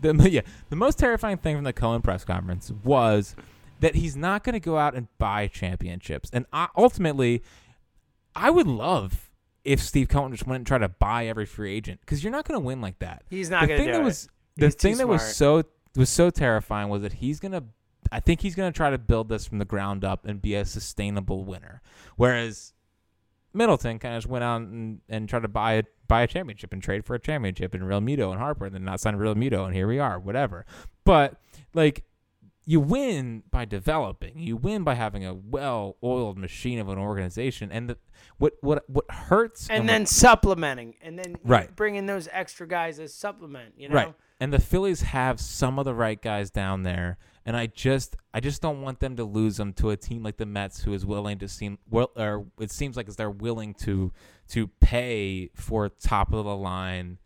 [0.00, 3.34] the yeah, the most terrifying thing from the Cohen press conference was
[3.80, 7.42] that he's not going to go out and buy championships, and I, ultimately,
[8.34, 9.25] I would love
[9.66, 12.46] if Steve Cohen just went and tried to buy every free agent because you're not
[12.46, 13.24] going to win like that.
[13.28, 14.04] He's not the gonna thing do that it.
[14.04, 15.64] was the He's thing that was so
[15.96, 17.64] was so terrifying was that he's gonna
[18.12, 20.64] I think he's gonna try to build this from the ground up and be a
[20.64, 21.82] sustainable winner.
[22.16, 22.72] Whereas
[23.52, 26.72] Middleton kind of just went out and, and tried to buy a buy a championship
[26.72, 29.74] and trade for a championship and Realmuto and Harper and then not sign Realmuto and
[29.74, 30.64] here we are, whatever.
[31.04, 31.40] But
[31.74, 32.04] like
[32.68, 34.38] you win by developing.
[34.40, 37.70] You win by having a well-oiled machine of an organization.
[37.70, 37.98] And the,
[38.38, 41.74] what what what hurts and what- then supplementing, and then Right.
[41.76, 43.74] bringing those extra guys as supplement.
[43.78, 44.14] You know, Right.
[44.40, 48.40] And the Phillies have some of the right guys down there, and I just I
[48.40, 51.06] just don't want them to lose them to a team like the Mets, who is
[51.06, 54.12] willing to seem well, or it seems like they're willing to
[54.48, 57.18] to pay for top of the line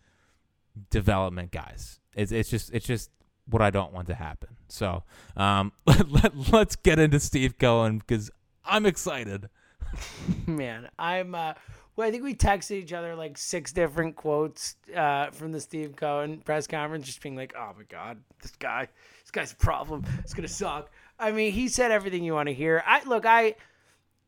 [0.91, 1.99] development guys.
[2.15, 3.11] It's it's just it's just
[3.51, 4.57] what I don't want to happen.
[4.69, 5.03] So
[5.37, 8.31] um, let, let, let's get into Steve Cohen because
[8.65, 9.49] I'm excited.
[10.47, 10.89] man.
[10.99, 11.35] I'm.
[11.35, 11.55] Uh,
[11.97, 15.97] well, I think we texted each other like six different quotes uh, from the Steve
[15.97, 18.89] Cohen press conference, just being like, "Oh my God, this guy,
[19.23, 20.05] this guy's a problem.
[20.21, 22.83] It's gonna suck." I mean, he said everything you want to hear.
[22.87, 23.57] I look, I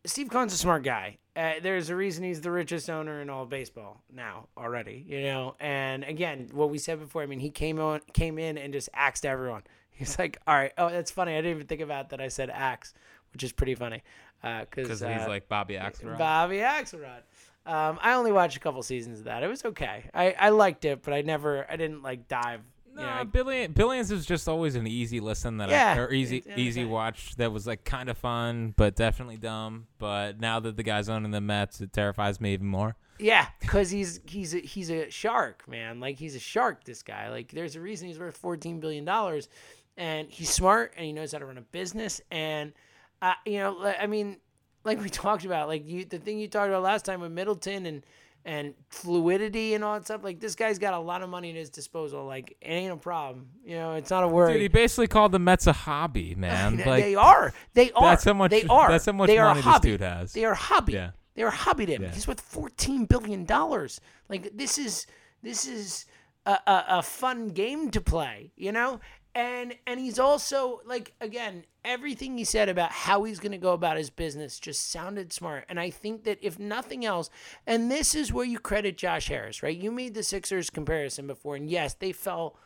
[0.04, 1.18] Steve Cohen's a smart guy.
[1.34, 5.22] Uh, there's a reason he's the richest owner in all of baseball now already, you
[5.22, 5.54] know.
[5.60, 7.22] And again, what we said before.
[7.22, 9.62] I mean, he came on, came in and just axed everyone.
[9.94, 11.32] He's like, "All right, oh, that's funny.
[11.34, 12.20] I didn't even think about that.
[12.20, 12.94] I said axe,
[13.32, 14.02] which is pretty funny
[14.40, 16.18] because Because he's like Bobby Axelrod.
[16.18, 17.20] Bobby Axelrod.
[17.64, 19.42] Um, I only watched a couple seasons of that.
[19.44, 20.04] It was okay.
[20.12, 22.62] I, I liked it, but I never, I didn't like dive.
[22.94, 26.44] No, I- Billion, Billions is just always an easy listen that Yeah, I, or easy
[26.56, 29.86] easy watch that was like kind of fun, but definitely dumb.
[29.98, 32.96] But now that the guy's owning the Mets, it terrifies me even more.
[33.18, 36.00] Yeah, because he's he's a, he's a shark, man.
[36.00, 36.84] Like he's a shark.
[36.84, 37.28] This guy.
[37.30, 39.48] Like there's a reason he's worth fourteen billion dollars,
[39.96, 42.20] and he's smart and he knows how to run a business.
[42.30, 42.72] And
[43.20, 44.38] uh, you know, I mean,
[44.84, 47.86] like we talked about, like you the thing you talked about last time with Middleton
[47.86, 48.04] and
[48.44, 50.24] and fluidity and all that stuff.
[50.24, 52.24] Like this guy's got a lot of money at his disposal.
[52.24, 53.48] Like it ain't a problem.
[53.64, 54.54] You know, it's not a worry.
[54.54, 56.76] Dude, he basically called the Mets a hobby, man.
[56.76, 57.52] They- Like they are.
[57.74, 58.02] They are.
[58.10, 58.90] That's how much- They are.
[58.90, 60.32] that's how much they money this dude has.
[60.32, 60.94] They are hobby.
[60.94, 61.10] Yeah.
[61.34, 62.02] They are hobby to him.
[62.02, 62.12] Yeah.
[62.12, 64.00] He's worth fourteen billion dollars.
[64.28, 65.06] Like this is
[65.42, 66.04] this is
[66.44, 68.52] a, a, a fun game to play.
[68.56, 69.00] You know.
[69.34, 73.72] And and he's also like again everything he said about how he's going to go
[73.72, 75.64] about his business just sounded smart.
[75.68, 77.30] And I think that if nothing else,
[77.66, 79.76] and this is where you credit Josh Harris, right?
[79.76, 82.56] You made the Sixers comparison before, and yes, they fell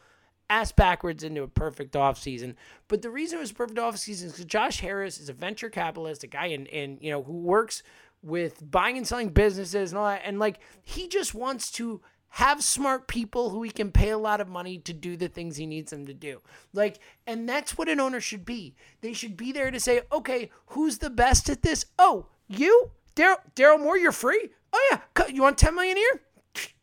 [0.49, 2.55] ass backwards into a perfect offseason.
[2.89, 6.25] But the reason it was perfect offseason is because Josh Harris is a venture capitalist,
[6.25, 7.83] a guy in, in you know who works
[8.23, 10.23] with buying and selling businesses and all that.
[10.25, 12.01] And like he just wants to
[12.37, 15.57] have smart people who he can pay a lot of money to do the things
[15.57, 16.43] he needs them to do.
[16.75, 18.75] Like, and that's what an owner should be.
[19.01, 21.87] They should be there to say, okay, who's the best at this?
[21.99, 24.51] Oh, you, Daryl, Daryl Morey, you're free.
[24.71, 26.21] Oh yeah, you want 10 million year?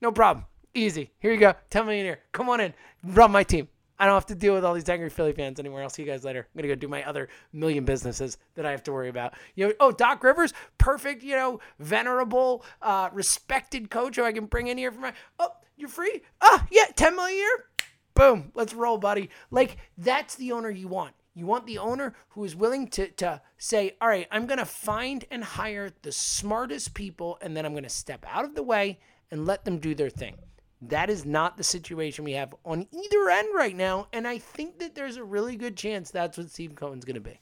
[0.01, 0.47] No problem.
[0.73, 1.11] Easy.
[1.19, 1.53] Here you go.
[1.69, 2.19] 10 million year.
[2.31, 2.73] Come on in.
[3.03, 3.67] Run my team.
[4.03, 5.81] I don't have to deal with all these angry Philly fans anymore.
[5.81, 6.45] I'll see you guys later.
[6.53, 9.33] I'm gonna go do my other million businesses that I have to worry about.
[9.55, 11.23] You know, oh Doc Rivers, perfect.
[11.23, 15.13] You know, venerable, uh, respected coach who I can bring in here for my.
[15.39, 16.21] Oh, you're free.
[16.41, 17.65] Ah, yeah, 10 million a year.
[18.13, 18.51] Boom.
[18.53, 19.29] Let's roll, buddy.
[19.51, 21.15] Like that's the owner you want.
[21.33, 25.23] You want the owner who is willing to to say, all right, I'm gonna find
[25.31, 28.99] and hire the smartest people, and then I'm gonna step out of the way
[29.31, 30.35] and let them do their thing.
[30.89, 34.07] That is not the situation we have on either end right now.
[34.11, 37.21] And I think that there's a really good chance that's what Steve Cohen's going to
[37.21, 37.39] be.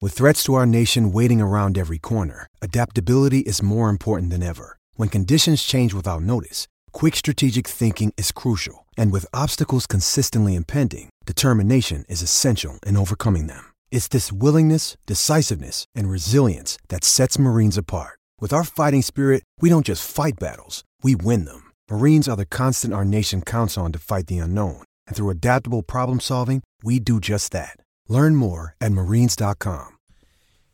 [0.00, 4.76] With threats to our nation waiting around every corner, adaptability is more important than ever.
[4.94, 8.86] When conditions change without notice, quick strategic thinking is crucial.
[8.96, 13.72] And with obstacles consistently impending, determination is essential in overcoming them.
[13.90, 18.18] It's this willingness, decisiveness, and resilience that sets Marines apart.
[18.40, 21.67] With our fighting spirit, we don't just fight battles, we win them.
[21.90, 24.82] Marines are the constant our nation counts on to fight the unknown.
[25.06, 27.76] And through adaptable problem solving, we do just that.
[28.08, 29.96] Learn more at marines.com.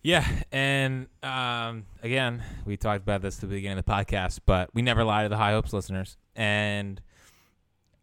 [0.03, 4.69] Yeah, and um, again, we talked about this at the beginning of the podcast, but
[4.75, 6.19] we never lie to the High Hopes listeners.
[6.37, 7.01] And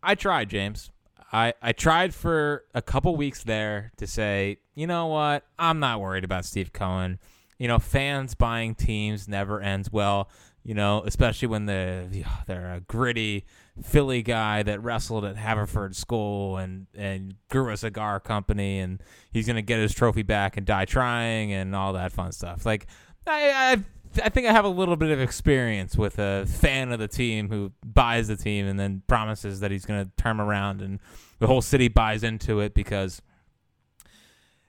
[0.02, 0.90] I tried, James.
[1.34, 6.00] I, I tried for a couple weeks there to say, you know what, I'm not
[6.00, 7.20] worried about Steve Cohen.
[7.60, 10.30] You know, fans buying teams never ends well.
[10.64, 13.46] You know, especially when the they're a gritty
[13.84, 19.48] Philly guy that wrestled at Haverford School and and grew a cigar company, and he's
[19.48, 22.64] gonna get his trophy back and die trying and all that fun stuff.
[22.66, 22.86] Like,
[23.26, 27.00] I I, I think I have a little bit of experience with a fan of
[27.00, 31.00] the team who buys the team and then promises that he's gonna turn around, and
[31.40, 33.20] the whole city buys into it because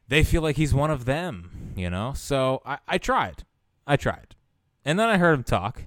[0.09, 1.75] they feel like he's one of them.
[1.77, 3.45] You know, so I, I tried,
[3.87, 4.37] I tried.
[4.85, 5.85] And then I heard him talk,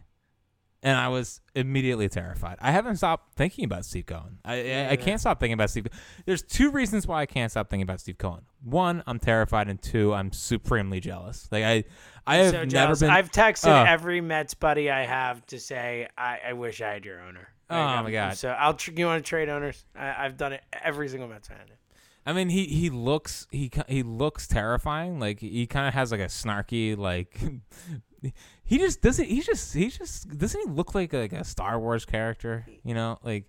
[0.81, 2.57] and I was immediately terrified.
[2.61, 4.37] I haven't stopped thinking about Steve Cohen.
[4.45, 5.87] I, I, I can't stop thinking about Steve.
[6.25, 8.43] There's two reasons why I can't stop thinking about Steve Cohen.
[8.63, 11.47] One, I'm terrified, and two, I'm supremely jealous.
[11.51, 11.83] Like I,
[12.25, 13.09] I have so never been.
[13.09, 13.83] I've texted Oh.
[13.85, 17.49] every Mets buddy I have to say I, I wish I had your owner.
[17.69, 18.37] Oh, Like, my God.
[18.37, 18.75] So I'll.
[18.75, 19.83] Tr- you want to trade owners?
[19.95, 20.61] I, I've done it.
[20.83, 21.57] Every single Mets fan.
[22.27, 25.19] I mean, he he looks he he looks terrifying.
[25.19, 27.39] Like he kind of has like a snarky like.
[28.63, 29.25] he just doesn't.
[29.25, 32.65] He just he just doesn't he look like a, like a Star Wars character?
[32.83, 33.45] You know, like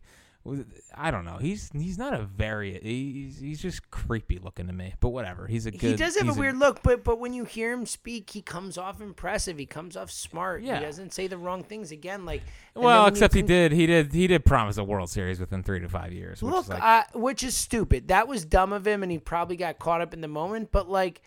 [0.94, 1.38] I don't know.
[1.38, 4.94] He's he's not a very he's he's just creepy looking to me.
[5.00, 5.46] But whatever.
[5.46, 5.90] He's a good.
[5.90, 8.78] he does have a weird look, but but when you hear him speak, he comes
[8.78, 9.58] off impressive.
[9.58, 10.62] He comes off smart.
[10.62, 10.78] Yeah.
[10.78, 12.24] He doesn't say the wrong things again.
[12.24, 12.42] Like
[12.74, 13.72] Well, except he did.
[13.72, 14.12] He did.
[14.12, 16.42] He did promise a World Series within three to five years.
[16.42, 18.08] Which Look, is like, uh, which is stupid.
[18.08, 20.70] That was dumb of him, and he probably got caught up in the moment.
[20.70, 21.22] But like,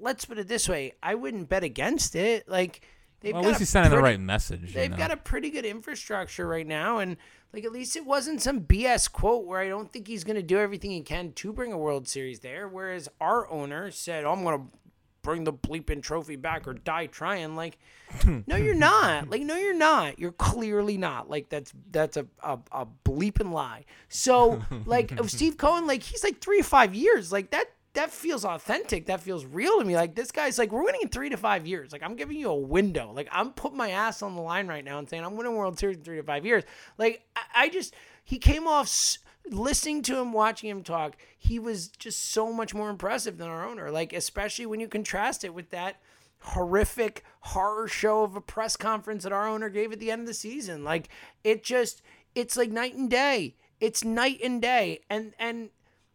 [0.00, 2.48] let's put it this way: I wouldn't bet against it.
[2.48, 2.86] Like,
[3.20, 4.72] they've well, at got least he's sending the right message.
[4.72, 4.96] They've know?
[4.96, 7.16] got a pretty good infrastructure right now, and
[7.52, 10.42] like at least it wasn't some BS quote where I don't think he's going to
[10.42, 12.68] do everything he can to bring a World Series there.
[12.68, 14.78] Whereas our owner said, "I'm going to
[15.22, 17.78] bring the bleeping trophy back or die trying." Like,
[18.46, 19.28] no, you're not.
[19.28, 20.18] Like, no, you're not.
[20.18, 21.28] You're clearly not.
[21.28, 23.84] Like, that's that's a a, a bleeping lie.
[24.08, 27.32] So, like, of Steve Cohen, like he's like three or five years.
[27.32, 29.06] Like that that feels authentic.
[29.06, 29.94] That feels real to me.
[29.96, 31.92] Like this guy's like, we're winning in three to five years.
[31.92, 33.12] Like I'm giving you a window.
[33.12, 35.78] Like I'm putting my ass on the line right now and saying I'm winning World
[35.78, 36.64] Series in three to five years.
[36.98, 38.86] Like I, I just he came off.
[38.86, 39.18] s-
[39.50, 43.66] Listening to him, watching him talk, he was just so much more impressive than our
[43.66, 43.90] owner.
[43.90, 45.96] Like, especially when you contrast it with that
[46.38, 50.26] horrific horror show of a press conference that our owner gave at the end of
[50.28, 50.84] the season.
[50.84, 51.08] Like,
[51.42, 52.02] it just,
[52.36, 53.56] it's like night and day.
[53.80, 55.00] It's night and day.
[55.10, 55.70] And, and,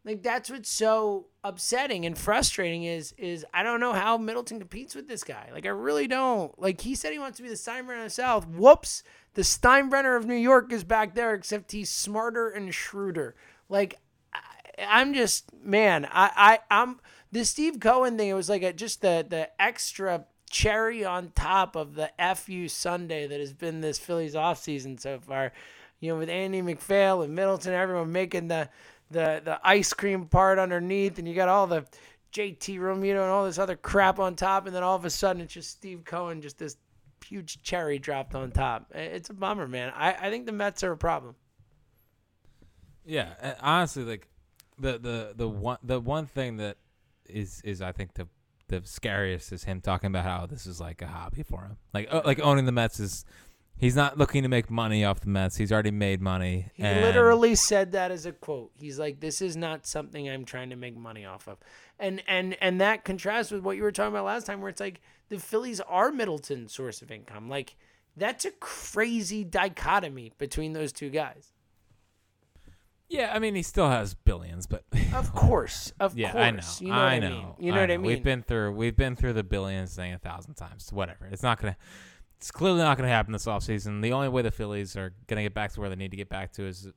[0.06, 4.94] like that's what's so upsetting and frustrating is is I don't know how Middleton competes
[4.94, 5.50] with this guy.
[5.54, 6.58] Like I really don't.
[6.60, 8.48] Like he said he wants to be the Steinbrenner of the South.
[8.48, 13.36] Whoops, the Steinbrenner of New York is back there, except he's smarter and shrewder.
[13.70, 13.96] Like
[14.34, 14.40] I,
[14.88, 17.00] I'm just man, I, I I'm
[17.32, 18.30] the Steve Cohen thing.
[18.30, 23.28] It was like a, just the the extra cherry on top of the fu sundae
[23.28, 25.54] that has been this Phillies offseason so far.
[26.00, 28.70] You know, with Andy MacPhail and Middleton, everyone making the
[29.12, 31.86] the the ice cream part underneath, and you got all the
[32.34, 35.42] JT Realmuto and all this other crap on top, and then all of a sudden
[35.42, 36.78] it's just Steve Cohen, just this
[37.26, 38.92] huge cherry dropped on top.
[38.94, 39.92] It's a bummer, man.
[39.96, 41.36] I, I think the Mets are a problem.
[43.06, 44.28] Yeah, honestly, like
[44.78, 46.78] the the the one the one thing that
[47.28, 48.28] is is I think the
[48.68, 51.78] the scariest is him talking about how this is like a hobby for him.
[51.94, 53.26] Like uh, like owning the Mets is
[53.78, 55.58] he's not looking to make money off the Mets.
[55.58, 56.72] He's already made money.
[56.74, 58.72] He and- literally said that as a quote.
[58.80, 61.58] He's like, "This is not something I'm trying to make money off of,"
[62.00, 64.82] and and and that contrasts with what you were talking about last time, where it's
[64.82, 67.50] like the Phillies are Middleton's source of income.
[67.50, 67.76] Like
[68.16, 71.54] that's a crazy dichotomy between those two guys.
[73.10, 76.44] Yeah, I mean he still has billions, but Of course, of yeah, course.
[76.44, 76.62] I know.
[76.80, 77.48] You know I what I mean?
[77.60, 78.06] You know what I mean?
[78.06, 80.92] We've been through we've been through the billions thing a thousand times.
[80.92, 81.26] Whatever.
[81.28, 81.78] It's not gonna.
[82.38, 84.02] It's clearly not gonna happen this offseason.
[84.02, 86.30] The only way the Phillies are gonna get back to where they need to get
[86.30, 86.88] back to is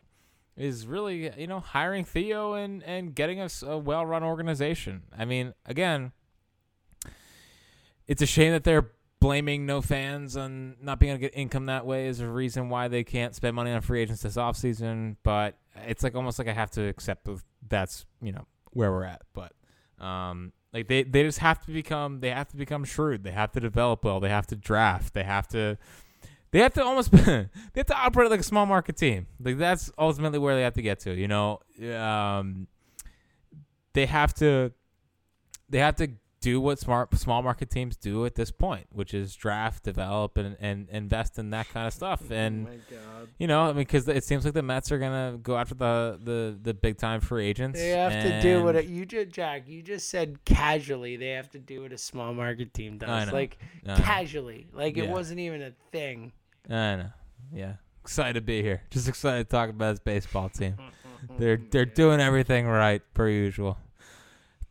[0.56, 5.02] is really you know hiring Theo and and getting us a well run organization.
[5.16, 6.12] I mean, again,
[8.06, 11.66] it's a shame that they're blaming no fans on not being able to get income
[11.66, 15.16] that way is a reason why they can't spend money on free agents this offseason.
[15.22, 17.28] But it's like almost like I have to accept
[17.68, 19.22] that's you know where we're at.
[19.32, 19.52] But
[20.00, 23.24] um, like they they just have to become they have to become shrewd.
[23.24, 24.20] They have to develop well.
[24.20, 25.14] They have to draft.
[25.14, 25.78] They have to.
[26.52, 29.26] They have to almost they have to operate like a small market team.
[29.40, 31.14] Like that's ultimately where they have to get to.
[31.14, 31.60] You know,
[31.94, 32.66] um,
[33.92, 34.72] they have to
[35.68, 36.08] they have to
[36.40, 40.56] do what smart small market teams do at this point, which is draft, develop, and,
[40.60, 42.22] and invest in that kind of stuff.
[42.30, 42.68] Oh and
[43.38, 46.18] you know, I mean, because it seems like the Mets are gonna go after the
[46.22, 47.78] the, the big time free agents.
[47.78, 49.68] They have to do what it, you just Jack.
[49.68, 51.16] You just said casually.
[51.16, 53.32] They have to do what a small market team does.
[53.32, 53.58] Like
[53.96, 54.68] casually.
[54.72, 56.32] Like it wasn't even a thing.
[56.68, 57.10] I know.
[57.52, 57.74] Yeah.
[58.02, 58.82] Excited to be here.
[58.90, 60.76] Just excited to talk about this baseball team.
[61.38, 63.78] they're they're doing everything right per usual.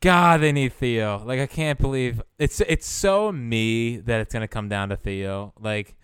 [0.01, 1.21] God, they need Theo.
[1.25, 5.53] Like I can't believe it's it's so me that it's gonna come down to Theo.
[5.59, 5.95] Like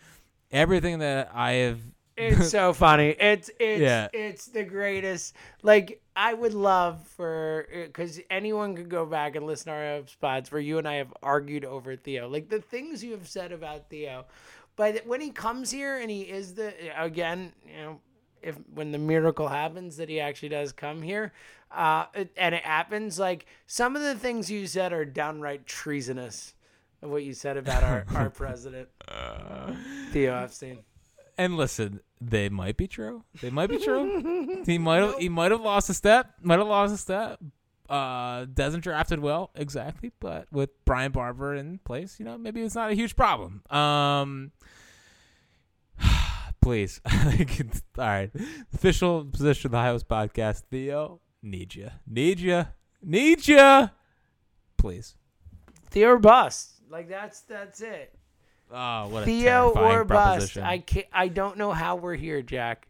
[0.51, 1.79] everything that I have
[2.17, 3.09] It's so funny.
[3.19, 4.07] It's it's Yeah.
[4.13, 5.33] it's the greatest.
[5.63, 10.07] Like I would love for uh, because anyone could go back and listen to our
[10.07, 12.27] spots where you and I have argued over Theo.
[12.29, 14.25] Like the things you have said about Theo,
[14.75, 17.99] but when he comes here and he is the again, you know,
[18.45, 21.33] if when the miracle happens that he actually does come here,
[21.71, 26.53] uh, it, and it happens, like some of the things you said are downright treasonous.
[27.01, 28.87] Of what you said about our our president,
[30.11, 30.79] Theo Epstein.
[31.37, 33.23] and listen, they might be true.
[33.41, 34.63] They might be true.
[34.65, 36.33] he might have he might have lost a step.
[36.41, 37.39] Might have lost a step.
[37.89, 42.73] Uh, doesn't drafted well exactly, but with Brian Barber in place, you know, maybe it's
[42.73, 43.61] not a huge problem.
[43.69, 44.51] Um,
[46.65, 48.31] please, all right.
[48.73, 50.63] Official position of the High Hopes podcast.
[50.71, 52.65] Theo, need you, need you,
[53.03, 53.91] need you.
[54.75, 55.15] Please.
[55.91, 56.71] Theo or bust.
[56.89, 58.17] Like that's that's it.
[58.71, 60.57] Oh, what a Theo or bust.
[60.57, 62.87] I can't, I don't know how we're here, Jack.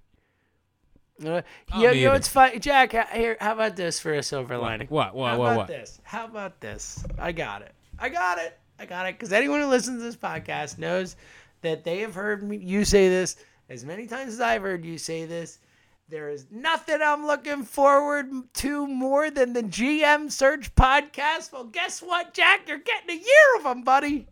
[1.21, 1.41] Uh,
[1.73, 2.57] Oh, yo, me yo, it's fun.
[2.61, 4.88] Jack, here, how about this for a silver lining?
[4.88, 5.13] What?
[5.15, 5.32] What?
[5.32, 5.45] How What?
[5.47, 5.67] about What?
[5.67, 5.99] this?
[6.03, 7.03] How about this?
[7.19, 7.73] I got it.
[7.99, 8.57] I got it.
[8.80, 9.15] I got it.
[9.19, 11.17] Because anyone who listens to this podcast knows
[11.61, 13.36] that they have heard me, you say this
[13.70, 15.59] as many times as I've heard you say this.
[16.07, 21.51] There is nothing I'm looking forward to more than the GM Search podcast.
[21.51, 22.68] Well, guess what, Jack?
[22.68, 24.28] You're getting a year of them, buddy.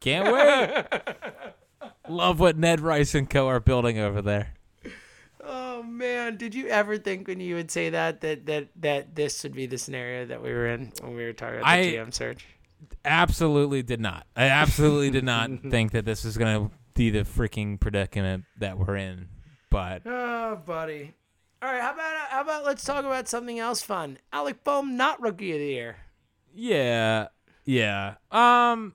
[0.00, 0.84] Can't wait.
[2.08, 4.54] Love what Ned Rice and Co are building over there.
[5.42, 9.42] Oh man, did you ever think when you would say that that that that this
[9.42, 12.04] would be the scenario that we were in when we were talking about the I-
[12.04, 12.46] GM search?
[13.04, 14.26] Absolutely did not.
[14.36, 18.78] I absolutely did not think that this was gonna be the the freaking predicament that
[18.78, 19.28] we're in.
[19.70, 21.14] But Oh, buddy.
[21.62, 24.18] All right, how about how about let's talk about something else fun.
[24.32, 25.96] Alec Bohm not rookie of the year.
[26.54, 27.28] yeah,
[27.64, 28.14] yeah.
[28.30, 28.94] Um,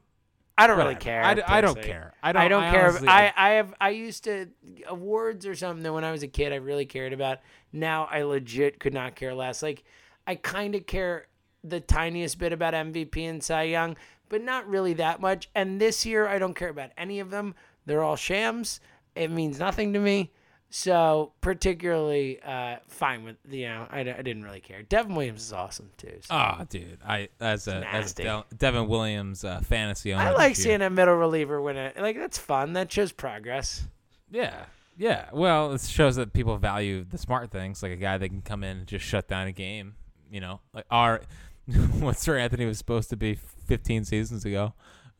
[0.57, 1.23] I don't really care.
[1.23, 2.13] I, d- I don't care.
[2.23, 2.41] I don't.
[2.41, 2.87] I don't care.
[2.89, 4.47] honestly- I, I have I used to
[4.87, 7.39] awards or something that when I was a kid I really cared about.
[7.71, 9.61] Now I legit could not care less.
[9.61, 9.83] Like
[10.25, 11.27] I kind of care
[11.63, 13.97] the tiniest bit about MVP and Cy Young,
[14.29, 15.49] but not really that much.
[15.53, 17.53] And this year I don't care about any of them.
[17.86, 18.79] They're all shams.
[19.15, 20.31] It means nothing to me.
[20.69, 24.81] So particularly uh, fine with you know I, I didn't really care.
[24.83, 26.17] Devin Williams is awesome too.
[26.21, 26.36] So.
[26.36, 26.97] Oh, dude.
[27.05, 28.43] I as a as a.
[28.57, 30.23] Devin Williams uh, fantasy owner.
[30.23, 31.95] I like seeing a middle reliever win it.
[31.97, 32.73] Like that's fun.
[32.73, 33.88] That shows progress.
[34.29, 34.65] Yeah.
[34.97, 35.29] Yeah.
[35.31, 38.63] Well, it shows that people value the smart things, like a guy that can come
[38.63, 39.95] in and just shut down a game.
[40.29, 41.21] You know, like our
[41.99, 44.73] what Seranthony was supposed to be 15 seasons ago.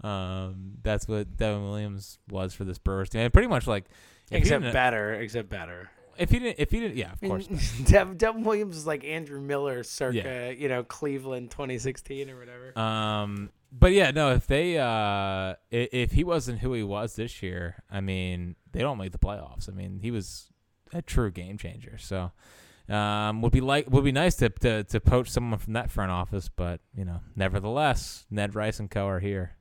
[0.04, 3.22] Um, that's what Devin Williams was for this Brewers team.
[3.22, 3.86] And pretty much like,
[4.32, 5.14] Except better.
[5.14, 5.90] Except better.
[6.18, 7.48] if he didn't, if he didn't, yeah, of course.
[7.86, 10.50] Dev, Devin Williams is like Andrew Miller circa, Yeah.
[10.50, 12.78] you know, Cleveland 2016 or whatever.
[12.80, 14.32] Um, but yeah, no.
[14.34, 18.80] If they, uh, i- if he wasn't who he was this year, I mean, they
[18.82, 19.70] don't make the playoffs.
[19.70, 20.48] I mean, he was
[20.94, 21.98] a true game changer.
[21.98, 22.32] So,
[22.88, 26.12] um, would be like would be nice to to to poach someone from that front
[26.12, 29.56] office, but you know, nevertheless, Ned Rice and Co are here.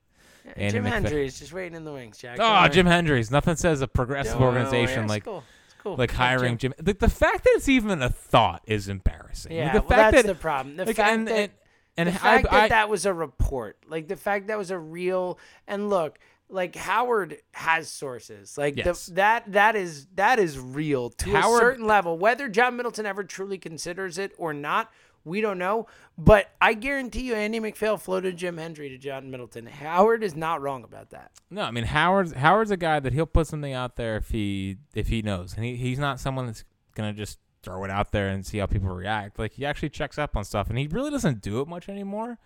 [0.57, 2.39] Andy Jim Hendry is just waiting in the wings, Jack.
[2.41, 3.31] Oh, Jim Hendry's.
[3.31, 5.43] Nothing says a progressive organization like cool.
[5.67, 5.93] It's cool.
[5.93, 6.75] like Like hiring Jim.
[6.79, 9.53] The, the fact that it's even a thought is embarrassing.
[9.53, 10.77] Yeah, the well, fact that's that the problem.
[10.77, 11.51] The like, fact and, that and,
[11.97, 14.71] and the I- fact that I- that was a report, like the fact that was
[14.71, 16.19] a real, and look,
[16.51, 19.07] like Howard has sources, like Yes.
[19.07, 22.19] the, that that is that is real to Howard- a certain level.
[22.19, 24.93] Whether John Middleton ever truly considers it or not,
[25.25, 25.87] we don't know.
[26.17, 29.67] But I guarantee you, Andy MacPhail floated Jim Hendry to John Middleton.
[29.67, 31.33] Howard is not wrong about that.
[31.51, 34.77] No, I mean Howard's Howard's a guy that he'll put something out there if he
[34.95, 36.65] if he knows, and he, he's not someone that's
[36.95, 39.39] gonna just throw it out there and see how people react.
[39.39, 42.39] Like he actually checks up on stuff, and he really doesn't do it much anymore.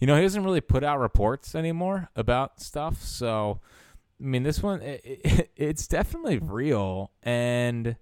[0.00, 3.00] You know, he doesn't really put out reports anymore about stuff.
[3.02, 3.60] So,
[4.20, 7.96] I mean, this one it, it, it's definitely real, and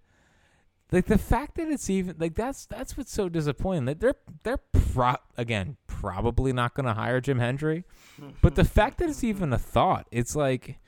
[0.93, 3.85] like the fact that it's even like that's that's what's so disappointing.
[3.85, 4.59] That they're they're
[4.93, 7.85] pro again probably not going to hire Jim Hendry,
[8.43, 10.79] but the fact that it's even a thought, it's like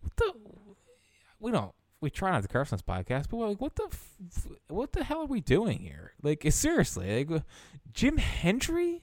[0.00, 0.32] what the
[1.38, 4.46] we don't we try not to curse on this podcast, but like what the f-
[4.68, 6.12] what the hell are we doing here?
[6.22, 7.42] Like seriously, like
[7.92, 9.02] Jim Hendry,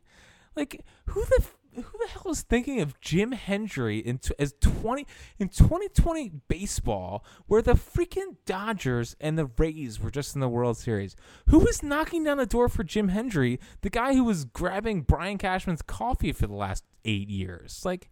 [0.56, 1.46] like who the
[1.84, 5.06] who the hell is thinking of Jim Hendry in t- as 20
[5.40, 10.78] in 2020 baseball where the freaking Dodgers and the Rays were just in the World
[10.78, 11.16] Series?
[11.48, 15.38] Who was knocking down the door for Jim Hendry, the guy who was grabbing Brian
[15.38, 17.82] Cashman's coffee for the last 8 years?
[17.86, 18.10] Like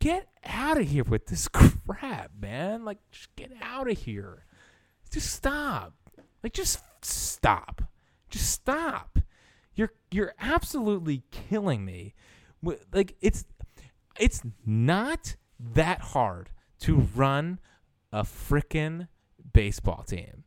[0.00, 1.48] get out of here with this
[1.86, 2.84] crap, man.
[2.84, 4.44] Like just get out of here.
[5.10, 5.94] Just stop.
[6.42, 7.82] Like just stop.
[8.30, 9.18] Just stop.
[9.74, 12.14] You're you're absolutely killing me.
[12.92, 13.44] Like it's
[14.18, 16.50] it's not that hard
[16.80, 17.58] to run
[18.12, 19.08] a frickin'
[19.52, 20.44] baseball team.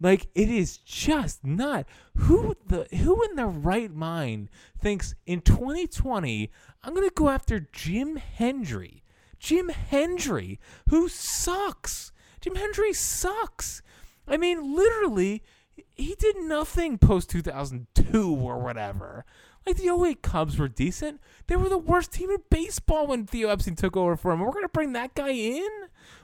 [0.00, 1.86] Like it is just not.
[2.16, 6.50] Who the who in their right mind thinks in 2020
[6.82, 9.04] I'm gonna go after Jim Hendry?
[9.38, 12.12] Jim Hendry, who sucks.
[12.40, 13.82] Jim Hendry sucks.
[14.26, 15.42] I mean, literally,
[15.94, 19.24] he did nothing post 2002 or whatever.
[19.66, 21.20] Like the 08 Cubs were decent.
[21.46, 24.40] They were the worst team in baseball when Theo Epstein took over for him.
[24.40, 25.68] We're gonna bring that guy in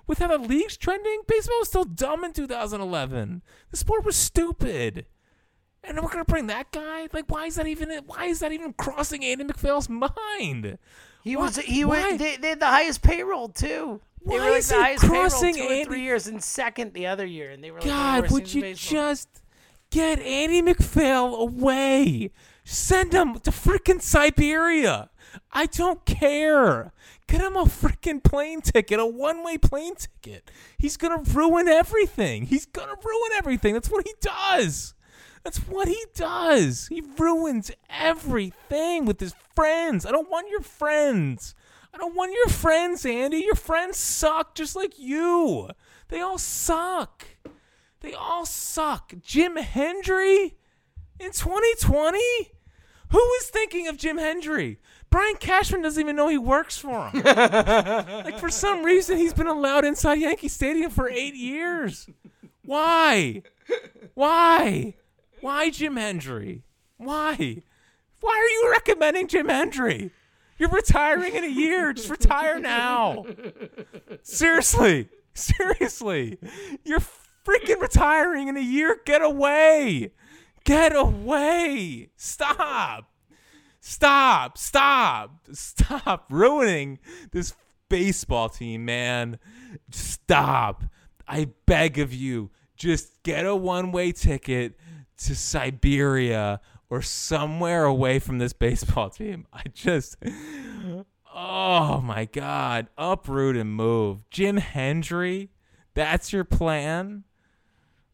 [0.06, 1.20] with how the league's trending.
[1.26, 3.42] Baseball was still dumb in 2011.
[3.70, 5.06] The sport was stupid.
[5.84, 7.08] And we're gonna bring that guy.
[7.12, 7.90] Like, why is that even?
[8.06, 10.78] Why is that even crossing Andy MacPhail's mind?
[11.22, 12.10] He Why- was he why?
[12.10, 14.00] was they, they had the highest payroll too.
[14.26, 16.42] They Why were like is the highest crossing payroll two or Andy- three years and
[16.42, 18.90] second the other year, and they were like God, would you baseball.
[18.98, 19.28] just
[19.90, 22.32] get Andy MacPhail away?
[22.70, 25.08] Send him to freaking Siberia.
[25.50, 26.92] I don't care.
[27.26, 30.50] Get him a freaking plane ticket, a one way plane ticket.
[30.76, 32.44] He's going to ruin everything.
[32.44, 33.72] He's going to ruin everything.
[33.72, 34.92] That's what he does.
[35.44, 36.88] That's what he does.
[36.88, 40.04] He ruins everything with his friends.
[40.04, 41.54] I don't want your friends.
[41.94, 43.38] I don't want your friends, Andy.
[43.38, 45.70] Your friends suck just like you.
[46.08, 47.24] They all suck.
[48.00, 49.14] They all suck.
[49.22, 50.58] Jim Hendry
[51.18, 52.57] in 2020?
[53.10, 54.78] Who is thinking of Jim Hendry?
[55.10, 57.22] Brian Cashman doesn't even know he works for him.
[57.24, 62.08] like for some reason he's been allowed inside Yankee Stadium for 8 years.
[62.64, 63.42] Why?
[64.14, 64.94] Why?
[65.40, 66.62] Why Jim Hendry?
[66.98, 67.62] Why?
[68.20, 70.10] Why are you recommending Jim Hendry?
[70.58, 71.92] You're retiring in a year.
[71.92, 73.24] Just retire now.
[74.22, 75.08] Seriously.
[75.32, 76.38] Seriously.
[76.84, 77.00] You're
[77.46, 79.00] freaking retiring in a year.
[79.06, 80.12] Get away.
[80.68, 82.10] Get away.
[82.16, 83.10] Stop.
[83.80, 84.58] Stop.
[84.58, 85.46] Stop.
[85.50, 86.98] Stop ruining
[87.32, 87.54] this
[87.88, 89.38] baseball team, man.
[89.90, 90.84] Stop.
[91.26, 92.50] I beg of you.
[92.76, 94.78] Just get a one way ticket
[95.22, 96.60] to Siberia
[96.90, 99.46] or somewhere away from this baseball team.
[99.50, 100.16] I just.
[101.34, 102.88] Oh my God.
[102.98, 104.28] Uproot and move.
[104.28, 105.48] Jim Hendry?
[105.94, 107.24] That's your plan?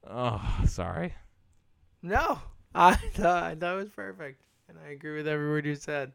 [0.09, 1.15] Oh, sorry.
[2.05, 2.39] No,
[2.75, 6.13] I thought I thought it was perfect, and I agree with every word you said.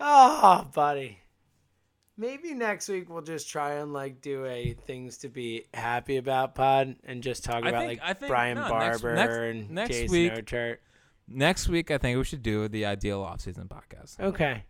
[0.00, 1.18] Oh, buddy.
[2.16, 6.54] Maybe next week we'll just try and like do a things to be happy about
[6.54, 9.34] pod and just talk I about think- like I think- Brian no, next- Barber next-
[9.36, 10.76] and next Jason week- Ochart.
[11.26, 14.20] Next week, I think we should do the ideal offseason podcast.
[14.20, 14.62] Okay,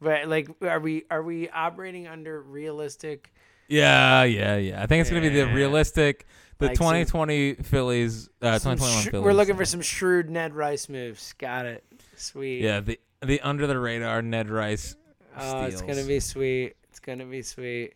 [0.00, 3.32] but like, are we are we operating under realistic?
[3.70, 4.82] Yeah, yeah, yeah.
[4.82, 5.54] I think it's going to be the Yeah.
[5.54, 6.26] realistic,
[6.58, 9.24] the Like some- 2020 Phillies, uh, some 2021 sh- Phillies.
[9.24, 11.32] we're looking for some shrewd Ned Rice moves.
[11.38, 11.84] Got it.
[12.16, 12.60] Sweet.
[12.62, 14.96] Yeah, the the under the radar Ned Rice.
[15.38, 16.08] Oh, it's gonna steals.
[16.08, 16.76] be sweet.
[16.90, 17.94] It's gonna be sweet.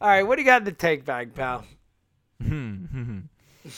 [0.00, 1.64] All right, what do you got in the take bag, pal?
[2.40, 3.18] Hmm, hmm, hmm.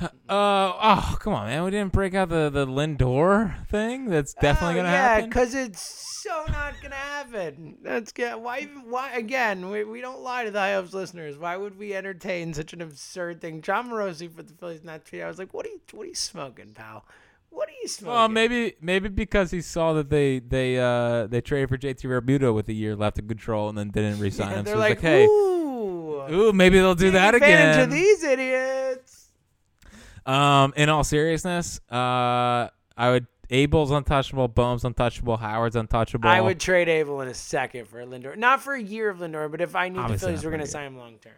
[0.00, 1.64] Uh, oh, come on, man.
[1.64, 4.06] We didn't break out the, the Lindor thing.
[4.06, 5.24] That's definitely Oh, going to yeah, happen.
[5.24, 5.80] Yeah, because it's
[6.22, 7.78] so not gonna happen.
[7.82, 8.36] That's good.
[8.36, 8.64] Why?
[8.86, 9.70] Why again?
[9.70, 11.36] We, we don't lie to the Hopes listeners.
[11.38, 13.62] Why would we entertain such an absurd thing?
[13.62, 15.22] Jon Morosi for the Phillies not tweet.
[15.22, 15.80] I was like, what are you?
[15.92, 17.04] What are you smoking, pal?
[17.50, 18.14] What are you smoking?
[18.14, 22.54] Well, maybe maybe because he saw that they they uh they traded for JT Realmuto
[22.54, 24.64] with a year left in control and then didn't re-sign And him.
[24.66, 25.57] they're so like, it's like, hey, ooh,
[26.30, 27.84] ooh, maybe they'll do take that advantage again.
[27.84, 29.28] of these idiots.
[30.26, 36.28] Um, in all seriousness, uh, I would Abel's untouchable, Bohm's untouchable, Howard's untouchable.
[36.28, 38.36] I would trade Abel in a second for Lindor.
[38.36, 40.50] Not for a year of Lindor, but if I knew the Obviously Phillies not were
[40.50, 41.32] going to sign him long term.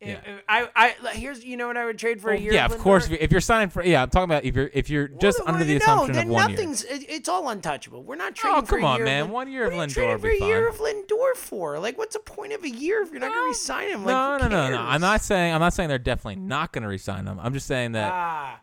[0.00, 0.20] If- Yeah.
[0.34, 2.52] if I, I, here's, you know what I would trade for a year?
[2.52, 3.08] yeah, of, course.
[3.08, 5.64] If, you're signing for, yeah, I'm talking about if you're if you're just Well, under
[5.64, 6.58] the assumption then of one year.
[6.58, 8.02] nothing's, It, it's all untouchable.
[8.02, 9.04] We're not trading Oh, for come a on, year.
[9.06, 9.30] man.
[9.30, 11.78] One year what of are you Lindor trading for a year of Lindor for?
[11.78, 14.04] Like, what's the point of a year if you're not going to resign him?
[14.04, 14.82] Like, no, no, no, no.
[14.82, 17.38] I'm not saying I'm not saying they're definitely not going to resign him.
[17.40, 18.12] I'm just saying that.
[18.12, 18.60] Ah,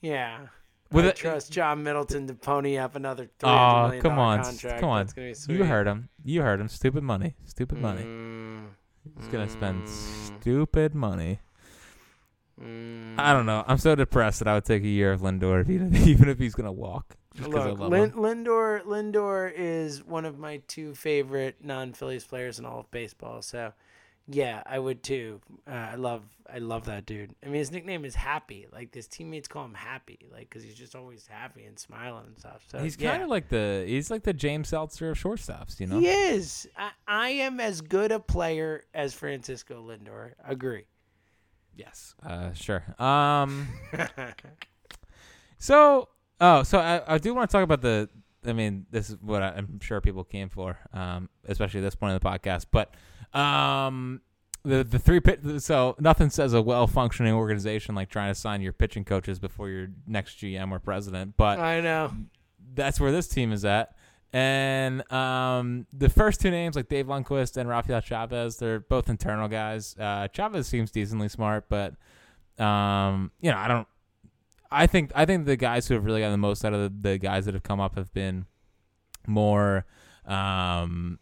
[0.00, 0.38] yeah.
[0.90, 4.42] With I trust John Middleton to pony up another three oh, hundred million come on,
[4.44, 4.80] contract.
[4.80, 4.98] come on.
[5.00, 5.56] That's gonna be sweet.
[5.58, 6.08] You heard him.
[6.24, 6.68] You heard him.
[6.68, 7.34] Stupid money.
[7.46, 8.02] Stupid money.
[8.02, 8.66] Mm,
[9.18, 9.88] He's gonna spend mm,
[10.40, 11.40] stupid money.
[12.60, 13.14] mm.
[13.18, 13.64] I don't know.
[13.66, 16.38] I'm so depressed that I would take a year of Lindor if even, even if
[16.38, 17.16] he's gonna walk.
[17.34, 22.58] Just 'cause I Look, Lin- Lindor Lindor is one of my two favorite non-Phillies players
[22.58, 23.42] in all of baseball.
[23.42, 23.72] So,
[24.26, 25.40] yeah, I would too.
[25.68, 26.22] Uh, I love
[26.52, 27.34] I love that dude.
[27.42, 28.66] I mean, his nickname is Happy.
[28.72, 32.38] Like his teammates call him Happy, like because he's just always happy and smiling and
[32.38, 32.62] stuff.
[32.70, 33.10] So He's yeah.
[33.10, 35.98] kind of like the he's like the James Seltzer of shortstops, you know.
[35.98, 36.66] He is.
[36.76, 40.32] I, I am as good a player as Francisco Lindor.
[40.46, 40.84] Agree.
[41.76, 42.14] Yes.
[42.24, 42.84] Uh, sure.
[42.98, 43.68] Um.
[45.58, 46.08] so,
[46.40, 48.08] oh, so I, I do want to talk about the.
[48.46, 52.12] I mean, this is what I'm sure people came for, um, especially at this point
[52.12, 52.66] in the podcast.
[52.70, 52.94] But,
[53.34, 54.20] um,
[54.64, 55.40] the the three pit.
[55.62, 59.68] So nothing says a well functioning organization like trying to sign your pitching coaches before
[59.68, 61.36] your next GM or president.
[61.36, 62.12] But I know.
[62.74, 63.94] that's where this team is at.
[64.32, 69.46] And um, the first two names, like Dave Lundquist and Rafael Chaves, they're both internal
[69.46, 69.94] guys.
[69.96, 71.94] Uh, Chaves seems decently smart, but
[72.58, 73.86] um, you know, I don't.
[74.70, 77.10] I think I think the guys who have really gotten the most out of the,
[77.10, 78.46] the guys that have come up have been
[79.26, 79.86] more
[80.26, 81.20] um,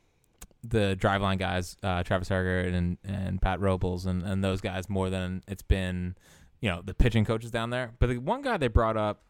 [0.63, 5.11] the Driveline guys, uh, Travis Harger and and Pat Robles, and and those guys more
[5.11, 6.17] than it's been,
[6.61, 7.93] you know, the pitching coaches down there.
[7.99, 9.23] But the one guy they brought up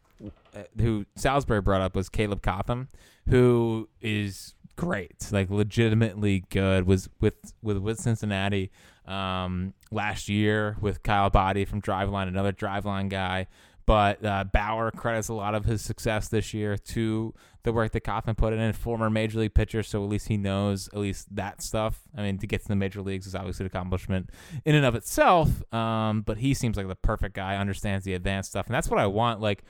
[0.55, 2.87] uh, who Salisbury brought up was Caleb Cotham,
[3.29, 6.85] who is great, like legitimately good.
[6.85, 8.71] Was with with with Cincinnati
[9.05, 13.47] um, last year with Kyle Boddy from Driveline, another Driveline guy.
[13.85, 18.01] But uh, Bauer credits a lot of his success this year to the work that
[18.01, 18.73] Cotham put in.
[18.73, 22.01] Former major league pitcher, so at least he knows at least that stuff.
[22.17, 24.29] I mean, to get to the major leagues is obviously an accomplishment
[24.65, 25.49] in and of itself.
[25.73, 28.99] Um, but he seems like the perfect guy, understands the advanced stuff, and that's what
[28.99, 29.41] I want.
[29.41, 29.63] Like,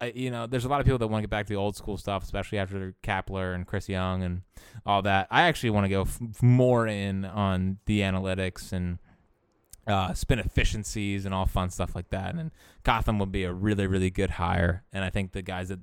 [0.00, 1.58] I, you know, there's a lot of people that want to get back to the
[1.58, 4.42] old school stuff, especially after Kapler and Chris Young and
[4.86, 5.26] all that.
[5.30, 8.98] I actually want to go f- more in on the analytics and
[9.88, 12.34] uh, spin efficiencies and all fun stuff like that.
[12.34, 12.52] And
[12.84, 14.84] Cotham would be a really, really good hire.
[14.92, 15.80] And I think the guys that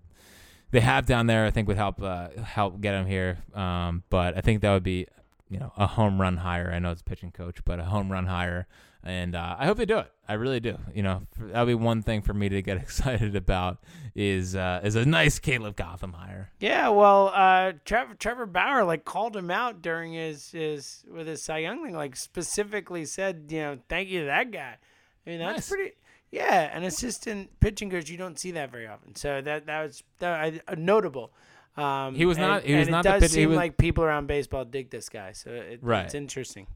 [0.76, 3.38] they have down there, I think would help uh, help get them here.
[3.54, 5.08] Um, but I think that would be,
[5.50, 6.70] you know, a home run hire.
[6.74, 8.68] I know it's a pitching coach, but a home run hire.
[9.08, 10.12] And uh, I hope they do it.
[10.28, 10.80] I really do.
[10.94, 13.78] You know, that'll be one thing for me to get excited about
[14.16, 16.52] is uh, is a nice Caleb Cotham hire.
[16.60, 21.44] Yeah, well, uh, Trevor Trevor Bauer like called him out during his his with his
[21.44, 24.78] Cy Young thing, like specifically said, you know, thank you to that guy.
[25.26, 25.70] I mean, that's Nice.
[25.70, 25.92] pretty.
[26.36, 29.16] Yeah, an assistant pitching coach, you don't see that very often.
[29.16, 31.32] So that that was that, uh, notable.
[31.78, 33.78] Um, He was and- not- he was and not It does pitch- seem was- like
[33.78, 36.06] people around baseball dig this guy, so it, Right.
[36.06, 36.68] it's interesting.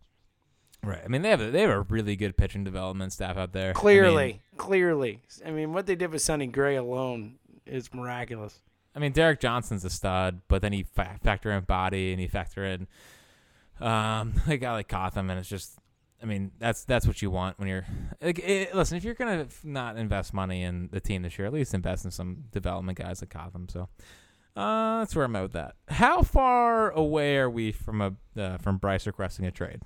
[0.83, 1.01] Right.
[1.03, 3.65] I mean, they have a, they have a really good pitching development staff out there.
[3.65, 5.21] I mean, Clearly, clearly.
[5.45, 7.35] I mean, what they did with Sonny Gray alone
[7.65, 8.61] is miraculous.
[8.95, 12.27] I mean, Derek Johnson's a stud, but then he fa- factor in Boddy and he
[12.27, 12.87] factor in
[13.81, 15.78] um, a guy like Cotham, and it's just,
[16.21, 17.85] I mean, that's that's what you want when you're
[18.21, 18.39] like.
[18.39, 21.73] It, listen, if you're gonna not invest money in the team this year, at least
[21.73, 23.69] invest in some development guys like Cotham.
[23.69, 23.87] So
[24.55, 25.75] uh, that's where I'm at with that.
[25.87, 29.81] How far away are we from a uh, from Bryce requesting a trade?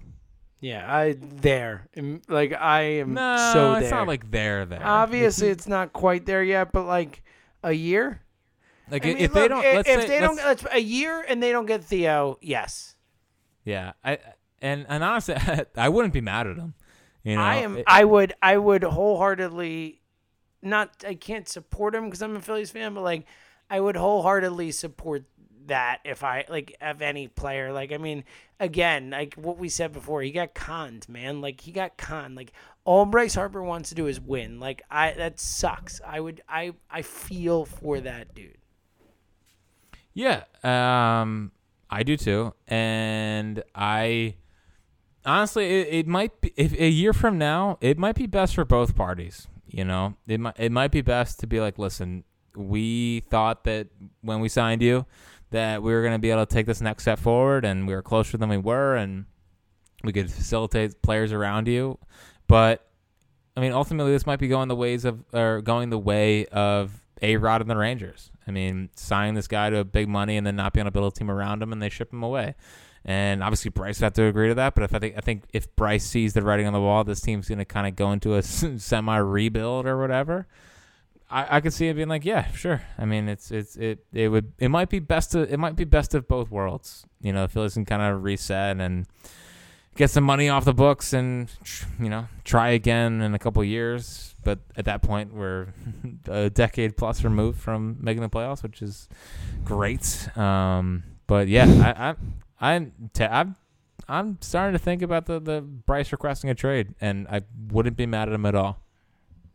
[0.60, 1.88] Yeah, I there.
[2.28, 4.82] Like I am No, so it's not like they're there.
[4.84, 7.22] Obviously, it's not quite there yet, but like
[7.64, 8.22] a year.
[8.90, 10.40] like I if mean, they look, don't, i- let's if say, they don't,
[10.72, 12.96] a year and they don't get Theo, yes,
[13.66, 14.18] yeah, I
[14.64, 15.36] and and honestly,
[15.78, 16.74] I wouldn't be mad at him.
[17.24, 17.78] You know, I am.
[17.78, 18.34] It- I would.
[18.42, 20.02] I would wholeheartedly,
[20.62, 21.04] not.
[21.08, 23.26] I can't support him because I'm a Phillies fan, but like,
[23.70, 25.26] I would wholeheartedly support
[25.68, 27.72] that if I like of any player.
[27.72, 28.24] Like, I mean,
[28.60, 31.42] again, like what we said before, he got conned, man.
[31.42, 32.36] Like he got conned.
[32.36, 32.52] Like
[32.86, 34.60] all Bryce Harper wants to do is win.
[34.60, 36.02] Like I, that sucks.
[36.06, 36.42] I would.
[36.50, 36.74] I.
[36.90, 38.58] I feel for that dude.
[40.14, 41.52] Yeah, um,
[41.90, 44.36] I do too, and I
[45.26, 48.66] honestly, it, it might be if a year from now, it might be best for
[48.66, 49.48] both parties.
[49.68, 52.24] You know, it might it might be best to be like, listen,
[52.56, 53.88] we thought that
[54.22, 55.06] when we signed you,
[55.52, 57.94] that we were going to be able to take this next step forward, and we
[57.94, 59.26] were closer than we were, and
[60.04, 61.98] we could facilitate players around you,
[62.48, 62.88] but.
[63.56, 67.06] I mean, ultimately, this might be going the ways of, or going the way of
[67.22, 68.32] A Rod and the Rangers.
[68.48, 71.00] I mean, signing this guy to a big money and then not being able to
[71.00, 72.56] build a team around him, and they ship him away.
[73.06, 74.76] And obviously, Bryce would have to agree to that.
[74.76, 77.20] But if I think, I think if Bryce sees the writing on the wall, this
[77.20, 80.48] team's going to kind of go into a semi rebuild or whatever.
[81.30, 82.84] I, I could see it being like, yeah, sure.
[82.98, 85.84] I mean, it's it's it it would it might be best to it might be
[85.84, 87.06] best of both worlds.
[87.22, 89.08] You know, Phillies can kind of reset and
[89.96, 91.52] get some money off the books and
[92.00, 94.36] you know try again in a couple years.
[94.44, 95.68] But at that point, we're
[96.28, 99.10] a decade plus removed from making the playoffs, which is
[99.64, 100.30] great.
[100.38, 102.16] Um, but yeah, I, I,
[102.64, 103.56] I'm, t- I'm,
[104.08, 108.06] I'm starting to think about the the Bryce requesting a trade, and I wouldn't be
[108.06, 108.80] mad at him at all.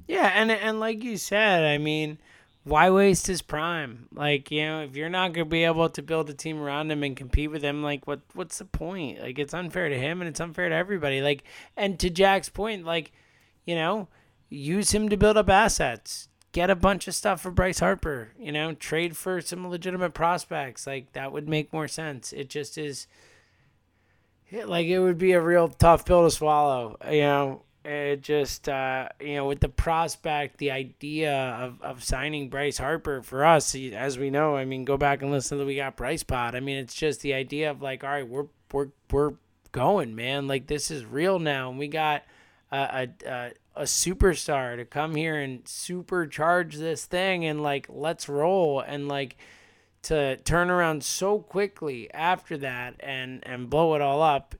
[0.07, 2.19] Yeah, and and like you said, I mean,
[2.65, 4.09] why waste his prime?
[4.13, 7.03] Like, you know, if you're not gonna be able to build a team around him
[7.03, 9.21] and compete with him, like, what what's the point?
[9.21, 11.21] Like, it's unfair to him and it's unfair to everybody.
[11.21, 11.45] Like,
[11.77, 13.13] and to Jack's point, like,
[13.67, 14.09] you know,
[14.49, 16.28] use him to build up assets.
[16.59, 18.31] Get a bunch of stuff for Bryce Harper.
[18.37, 20.89] You know, trade for some legitimate prospects.
[20.89, 22.33] Like that would make more sense.
[22.33, 23.07] It just is.
[24.51, 26.97] Like it would be a real tough pill to swallow.
[27.09, 32.49] You know, it just uh, you know with the prospect the idea of, of signing
[32.49, 35.67] bryce harper for us as we know i mean go back and listen to the
[35.67, 38.47] we got bryce pod i mean it's just the idea of like all right we're
[38.73, 39.33] we're we're
[39.71, 42.25] going man like this is real now and we got
[42.73, 48.81] a, a, a superstar to come here and supercharge this thing and like let's roll
[48.81, 49.37] and like
[50.03, 54.55] to turn around so quickly after that and and blow it all up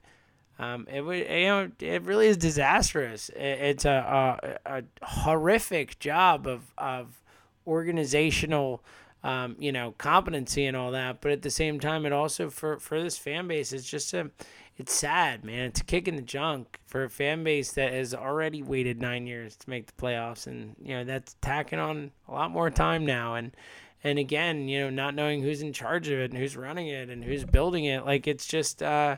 [0.59, 3.29] um, it would, you know, it really is disastrous.
[3.29, 7.23] It, it's a, a, a horrific job of of
[7.67, 8.83] organizational,
[9.23, 11.21] um, you know, competency and all that.
[11.21, 14.31] But at the same time, it also for for this fan base, it's just a,
[14.79, 15.67] it's sad, man.
[15.67, 19.27] It's a kick in the junk for a fan base that has already waited nine
[19.27, 23.05] years to make the playoffs, and you know that's tacking on a lot more time
[23.05, 23.35] now.
[23.35, 23.55] And
[24.03, 27.11] and again, you know, not knowing who's in charge of it and who's running it
[27.11, 28.83] and who's building it, like it's just.
[28.83, 29.17] Uh,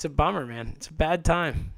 [0.00, 0.72] it's a bummer, man.
[0.76, 1.74] It's a bad time.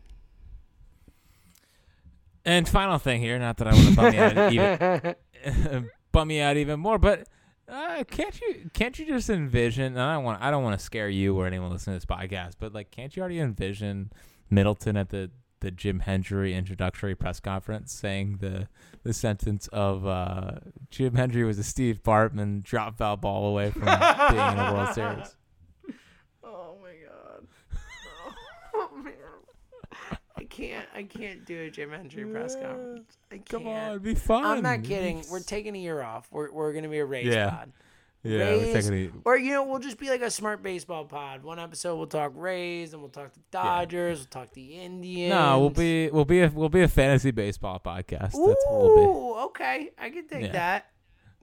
[2.45, 6.41] And final thing here, not that I want to bum you out even bum you
[6.41, 7.27] out even more, but
[7.73, 9.95] uh, can't you can't you just envision?
[9.95, 12.17] And I don't want I don't want to scare you or anyone listening to this
[12.17, 14.13] podcast, but like, can't you already envision
[14.51, 18.69] Middleton at the the Jim Hendry introductory press conference saying the
[19.05, 20.57] the sentence of uh,
[20.91, 24.89] Jim Hendry was a Steve Bartman drop foul ball away from being in a World
[24.95, 25.37] Series.
[30.45, 30.87] Can't.
[30.95, 33.17] I can't do a Jim Hendry press conference.
[33.31, 33.49] I can't.
[33.49, 34.45] Come on, be fun.
[34.45, 35.25] I'm not kidding.
[35.31, 36.29] We're taking a year off.
[36.31, 37.51] We're we're gonna be a Rays Yeah.
[37.51, 37.73] pod.
[38.25, 39.13] Yeah, Rays, we're taking it.
[39.25, 41.43] or you know, we'll just be like a smart baseball pod.
[41.43, 44.19] One episode we'll talk Rays, and we'll talk the Dodgers.
[44.21, 45.31] We'll talk the Indians.
[45.35, 48.35] No, we'll be we'll be a we'll be a fantasy baseball podcast.
[48.37, 49.41] Ooh, That's what we'll be.
[49.47, 49.91] okay.
[49.99, 50.53] I can take Yeah.
[50.53, 50.87] that.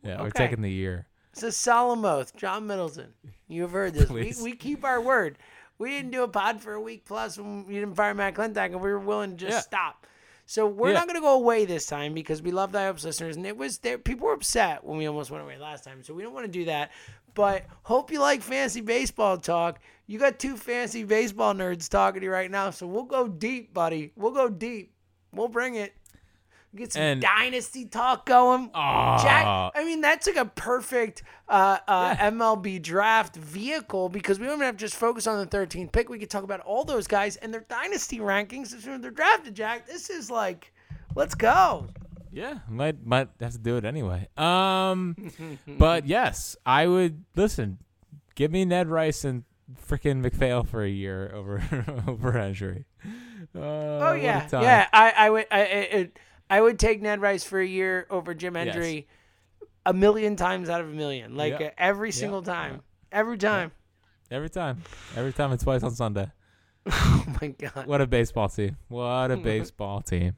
[0.03, 1.07] Yeah, we're taking the year.
[1.33, 2.33] It's a solemn oath.
[2.37, 3.13] John Middleton.
[3.49, 4.09] You've heard this.
[4.09, 5.37] We, we keep our word.
[5.79, 8.65] We didn't do a pod for a week plus when you didn't fire Matt Klentak,
[8.67, 9.61] and we were willing to just Yeah.
[9.61, 10.05] stop.
[10.45, 10.95] So we're Yeah.
[10.95, 13.55] not going to go away this time because we love the Hopes listeners, and it
[13.57, 13.97] was there.
[13.97, 16.51] People were upset when we almost went away last time, so we don't want to
[16.51, 16.91] do that.
[17.35, 19.79] But hope you like fancy baseball talk.
[20.07, 23.73] You got two fancy baseball nerds talking to you right now, so we'll go deep,
[23.73, 24.11] buddy.
[24.15, 24.91] We'll go deep.
[25.31, 25.93] We'll bring it.
[26.75, 28.69] Get some And- dynasty talk going.
[28.75, 29.23] Aw.
[29.23, 34.55] Jack, I mean, that's like a perfect uh, uh, MLB draft vehicle because we don't
[34.55, 36.09] even have to just focus on the 13th pick.
[36.09, 39.09] We could talk about all those guys and their dynasty rankings as soon as they're
[39.09, 39.87] drafted, Jack.
[39.87, 40.71] This is like,
[41.15, 41.87] let's go.
[42.31, 44.27] Yeah, might might have to do it anyway.
[44.37, 45.15] Um,
[45.67, 47.79] but yes, I would listen.
[48.35, 49.43] Give me Ned Rice and
[49.89, 51.63] freaking MacPhail for a year over
[52.07, 52.85] over Hendry.
[53.55, 54.47] Uh, Oh, yeah.
[54.51, 58.07] Yeah, I, I would I, I, it, I would take Ned Rice for a year
[58.09, 59.03] over Jim Yes.
[59.85, 61.35] A million times out of a million.
[61.35, 61.67] Like Yeah.
[61.67, 62.81] uh, every single time.
[63.11, 63.71] Every time.
[64.31, 64.83] Every time,
[65.15, 66.29] every time it's twice on Sunday.
[66.91, 67.85] Oh, my God.
[67.87, 68.77] What a baseball team!
[68.87, 70.35] What a baseball team!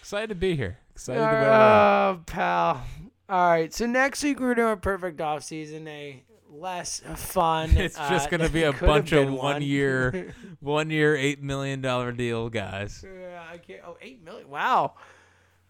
[0.00, 0.78] Excited to be here.
[0.92, 2.18] Excited to be around.
[2.18, 2.84] Oh, pal.
[3.28, 3.74] All right.
[3.74, 7.70] So next week we're doing a perfect off season, a less fun.
[7.76, 11.80] It's just uh, gonna be a bunch of been one year, one year, eight million
[11.82, 13.04] dollar deal guys.
[13.04, 13.80] Yeah, I can't.
[13.86, 14.48] Oh, eight million.
[14.48, 14.94] Wow.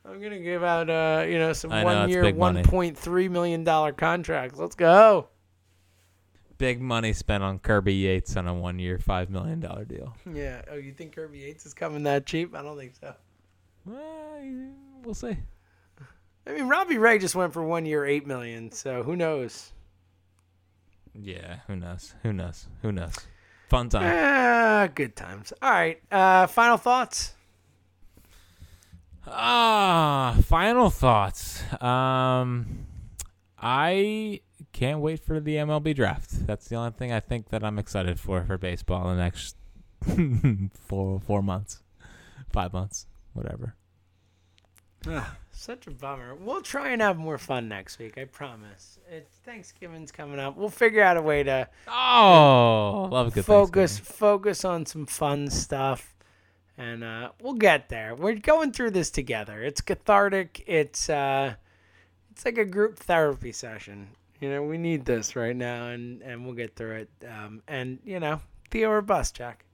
[0.08, 2.62] I'm gonna give out, uh, you know, some I know, one it's year, big one
[2.62, 4.58] point three million dollar contracts.
[4.58, 5.28] Let's go.
[6.58, 10.16] Big money spent on Kirby Yates on a one year, five million dollar deal.
[10.32, 10.62] Yeah.
[10.70, 12.54] Oh, you think Kirby Yates is coming that cheap?
[12.54, 13.14] I don't think so.
[13.84, 14.40] Well,
[15.04, 15.36] we'll see.
[16.46, 18.70] I mean, Robbie Ray just went for one year, eight million.
[18.72, 19.72] So who knows?
[21.14, 22.14] Yeah, who knows?
[22.22, 22.68] Who knows?
[22.82, 23.14] Who knows?
[23.68, 24.04] Fun time.
[24.04, 25.52] Ah, good times.
[25.60, 26.00] All right.
[26.10, 27.34] Uh, final thoughts.
[29.26, 31.62] Ah, final thoughts.
[31.82, 32.86] Um,
[33.58, 34.40] I
[34.72, 36.46] can't wait for the MLB draft.
[36.46, 39.56] That's the only thing I think that I'm excited for for baseball in the next
[40.86, 41.82] four four months,
[42.52, 43.74] five months, whatever.
[45.52, 46.34] Such a bummer.
[46.34, 48.18] We'll try and have more fun next week.
[48.18, 48.98] I promise.
[49.08, 50.56] It's Thanksgiving's coming up.
[50.56, 55.48] We'll figure out a way to Oh, love a good focus focus on some fun
[55.48, 56.15] stuff,
[56.78, 58.14] and uh, we'll get there.
[58.14, 59.62] We're going through this together.
[59.62, 60.62] It's cathartic.
[60.66, 61.54] It's uh,
[62.30, 64.08] it's like a group therapy session.
[64.40, 67.10] You know, we need this right now, and and we'll get through it.
[67.26, 69.64] Um, and you know, Theo or bust, Jack.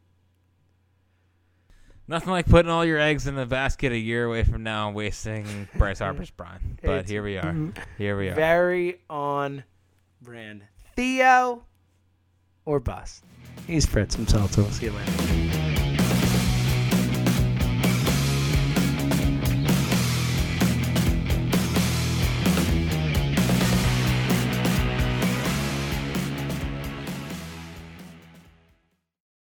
[2.08, 4.96] Nothing like putting all your eggs in the basket a year away from now and
[4.96, 6.76] wasting Bryce Harper's prime.
[6.82, 7.54] But It's here we are.
[7.96, 8.34] Here we are.
[8.34, 9.64] Very on
[10.20, 10.62] brand.
[10.96, 11.64] Theo
[12.64, 13.24] or bust.
[13.66, 15.61] He's Fritz himself, so we'll see you later.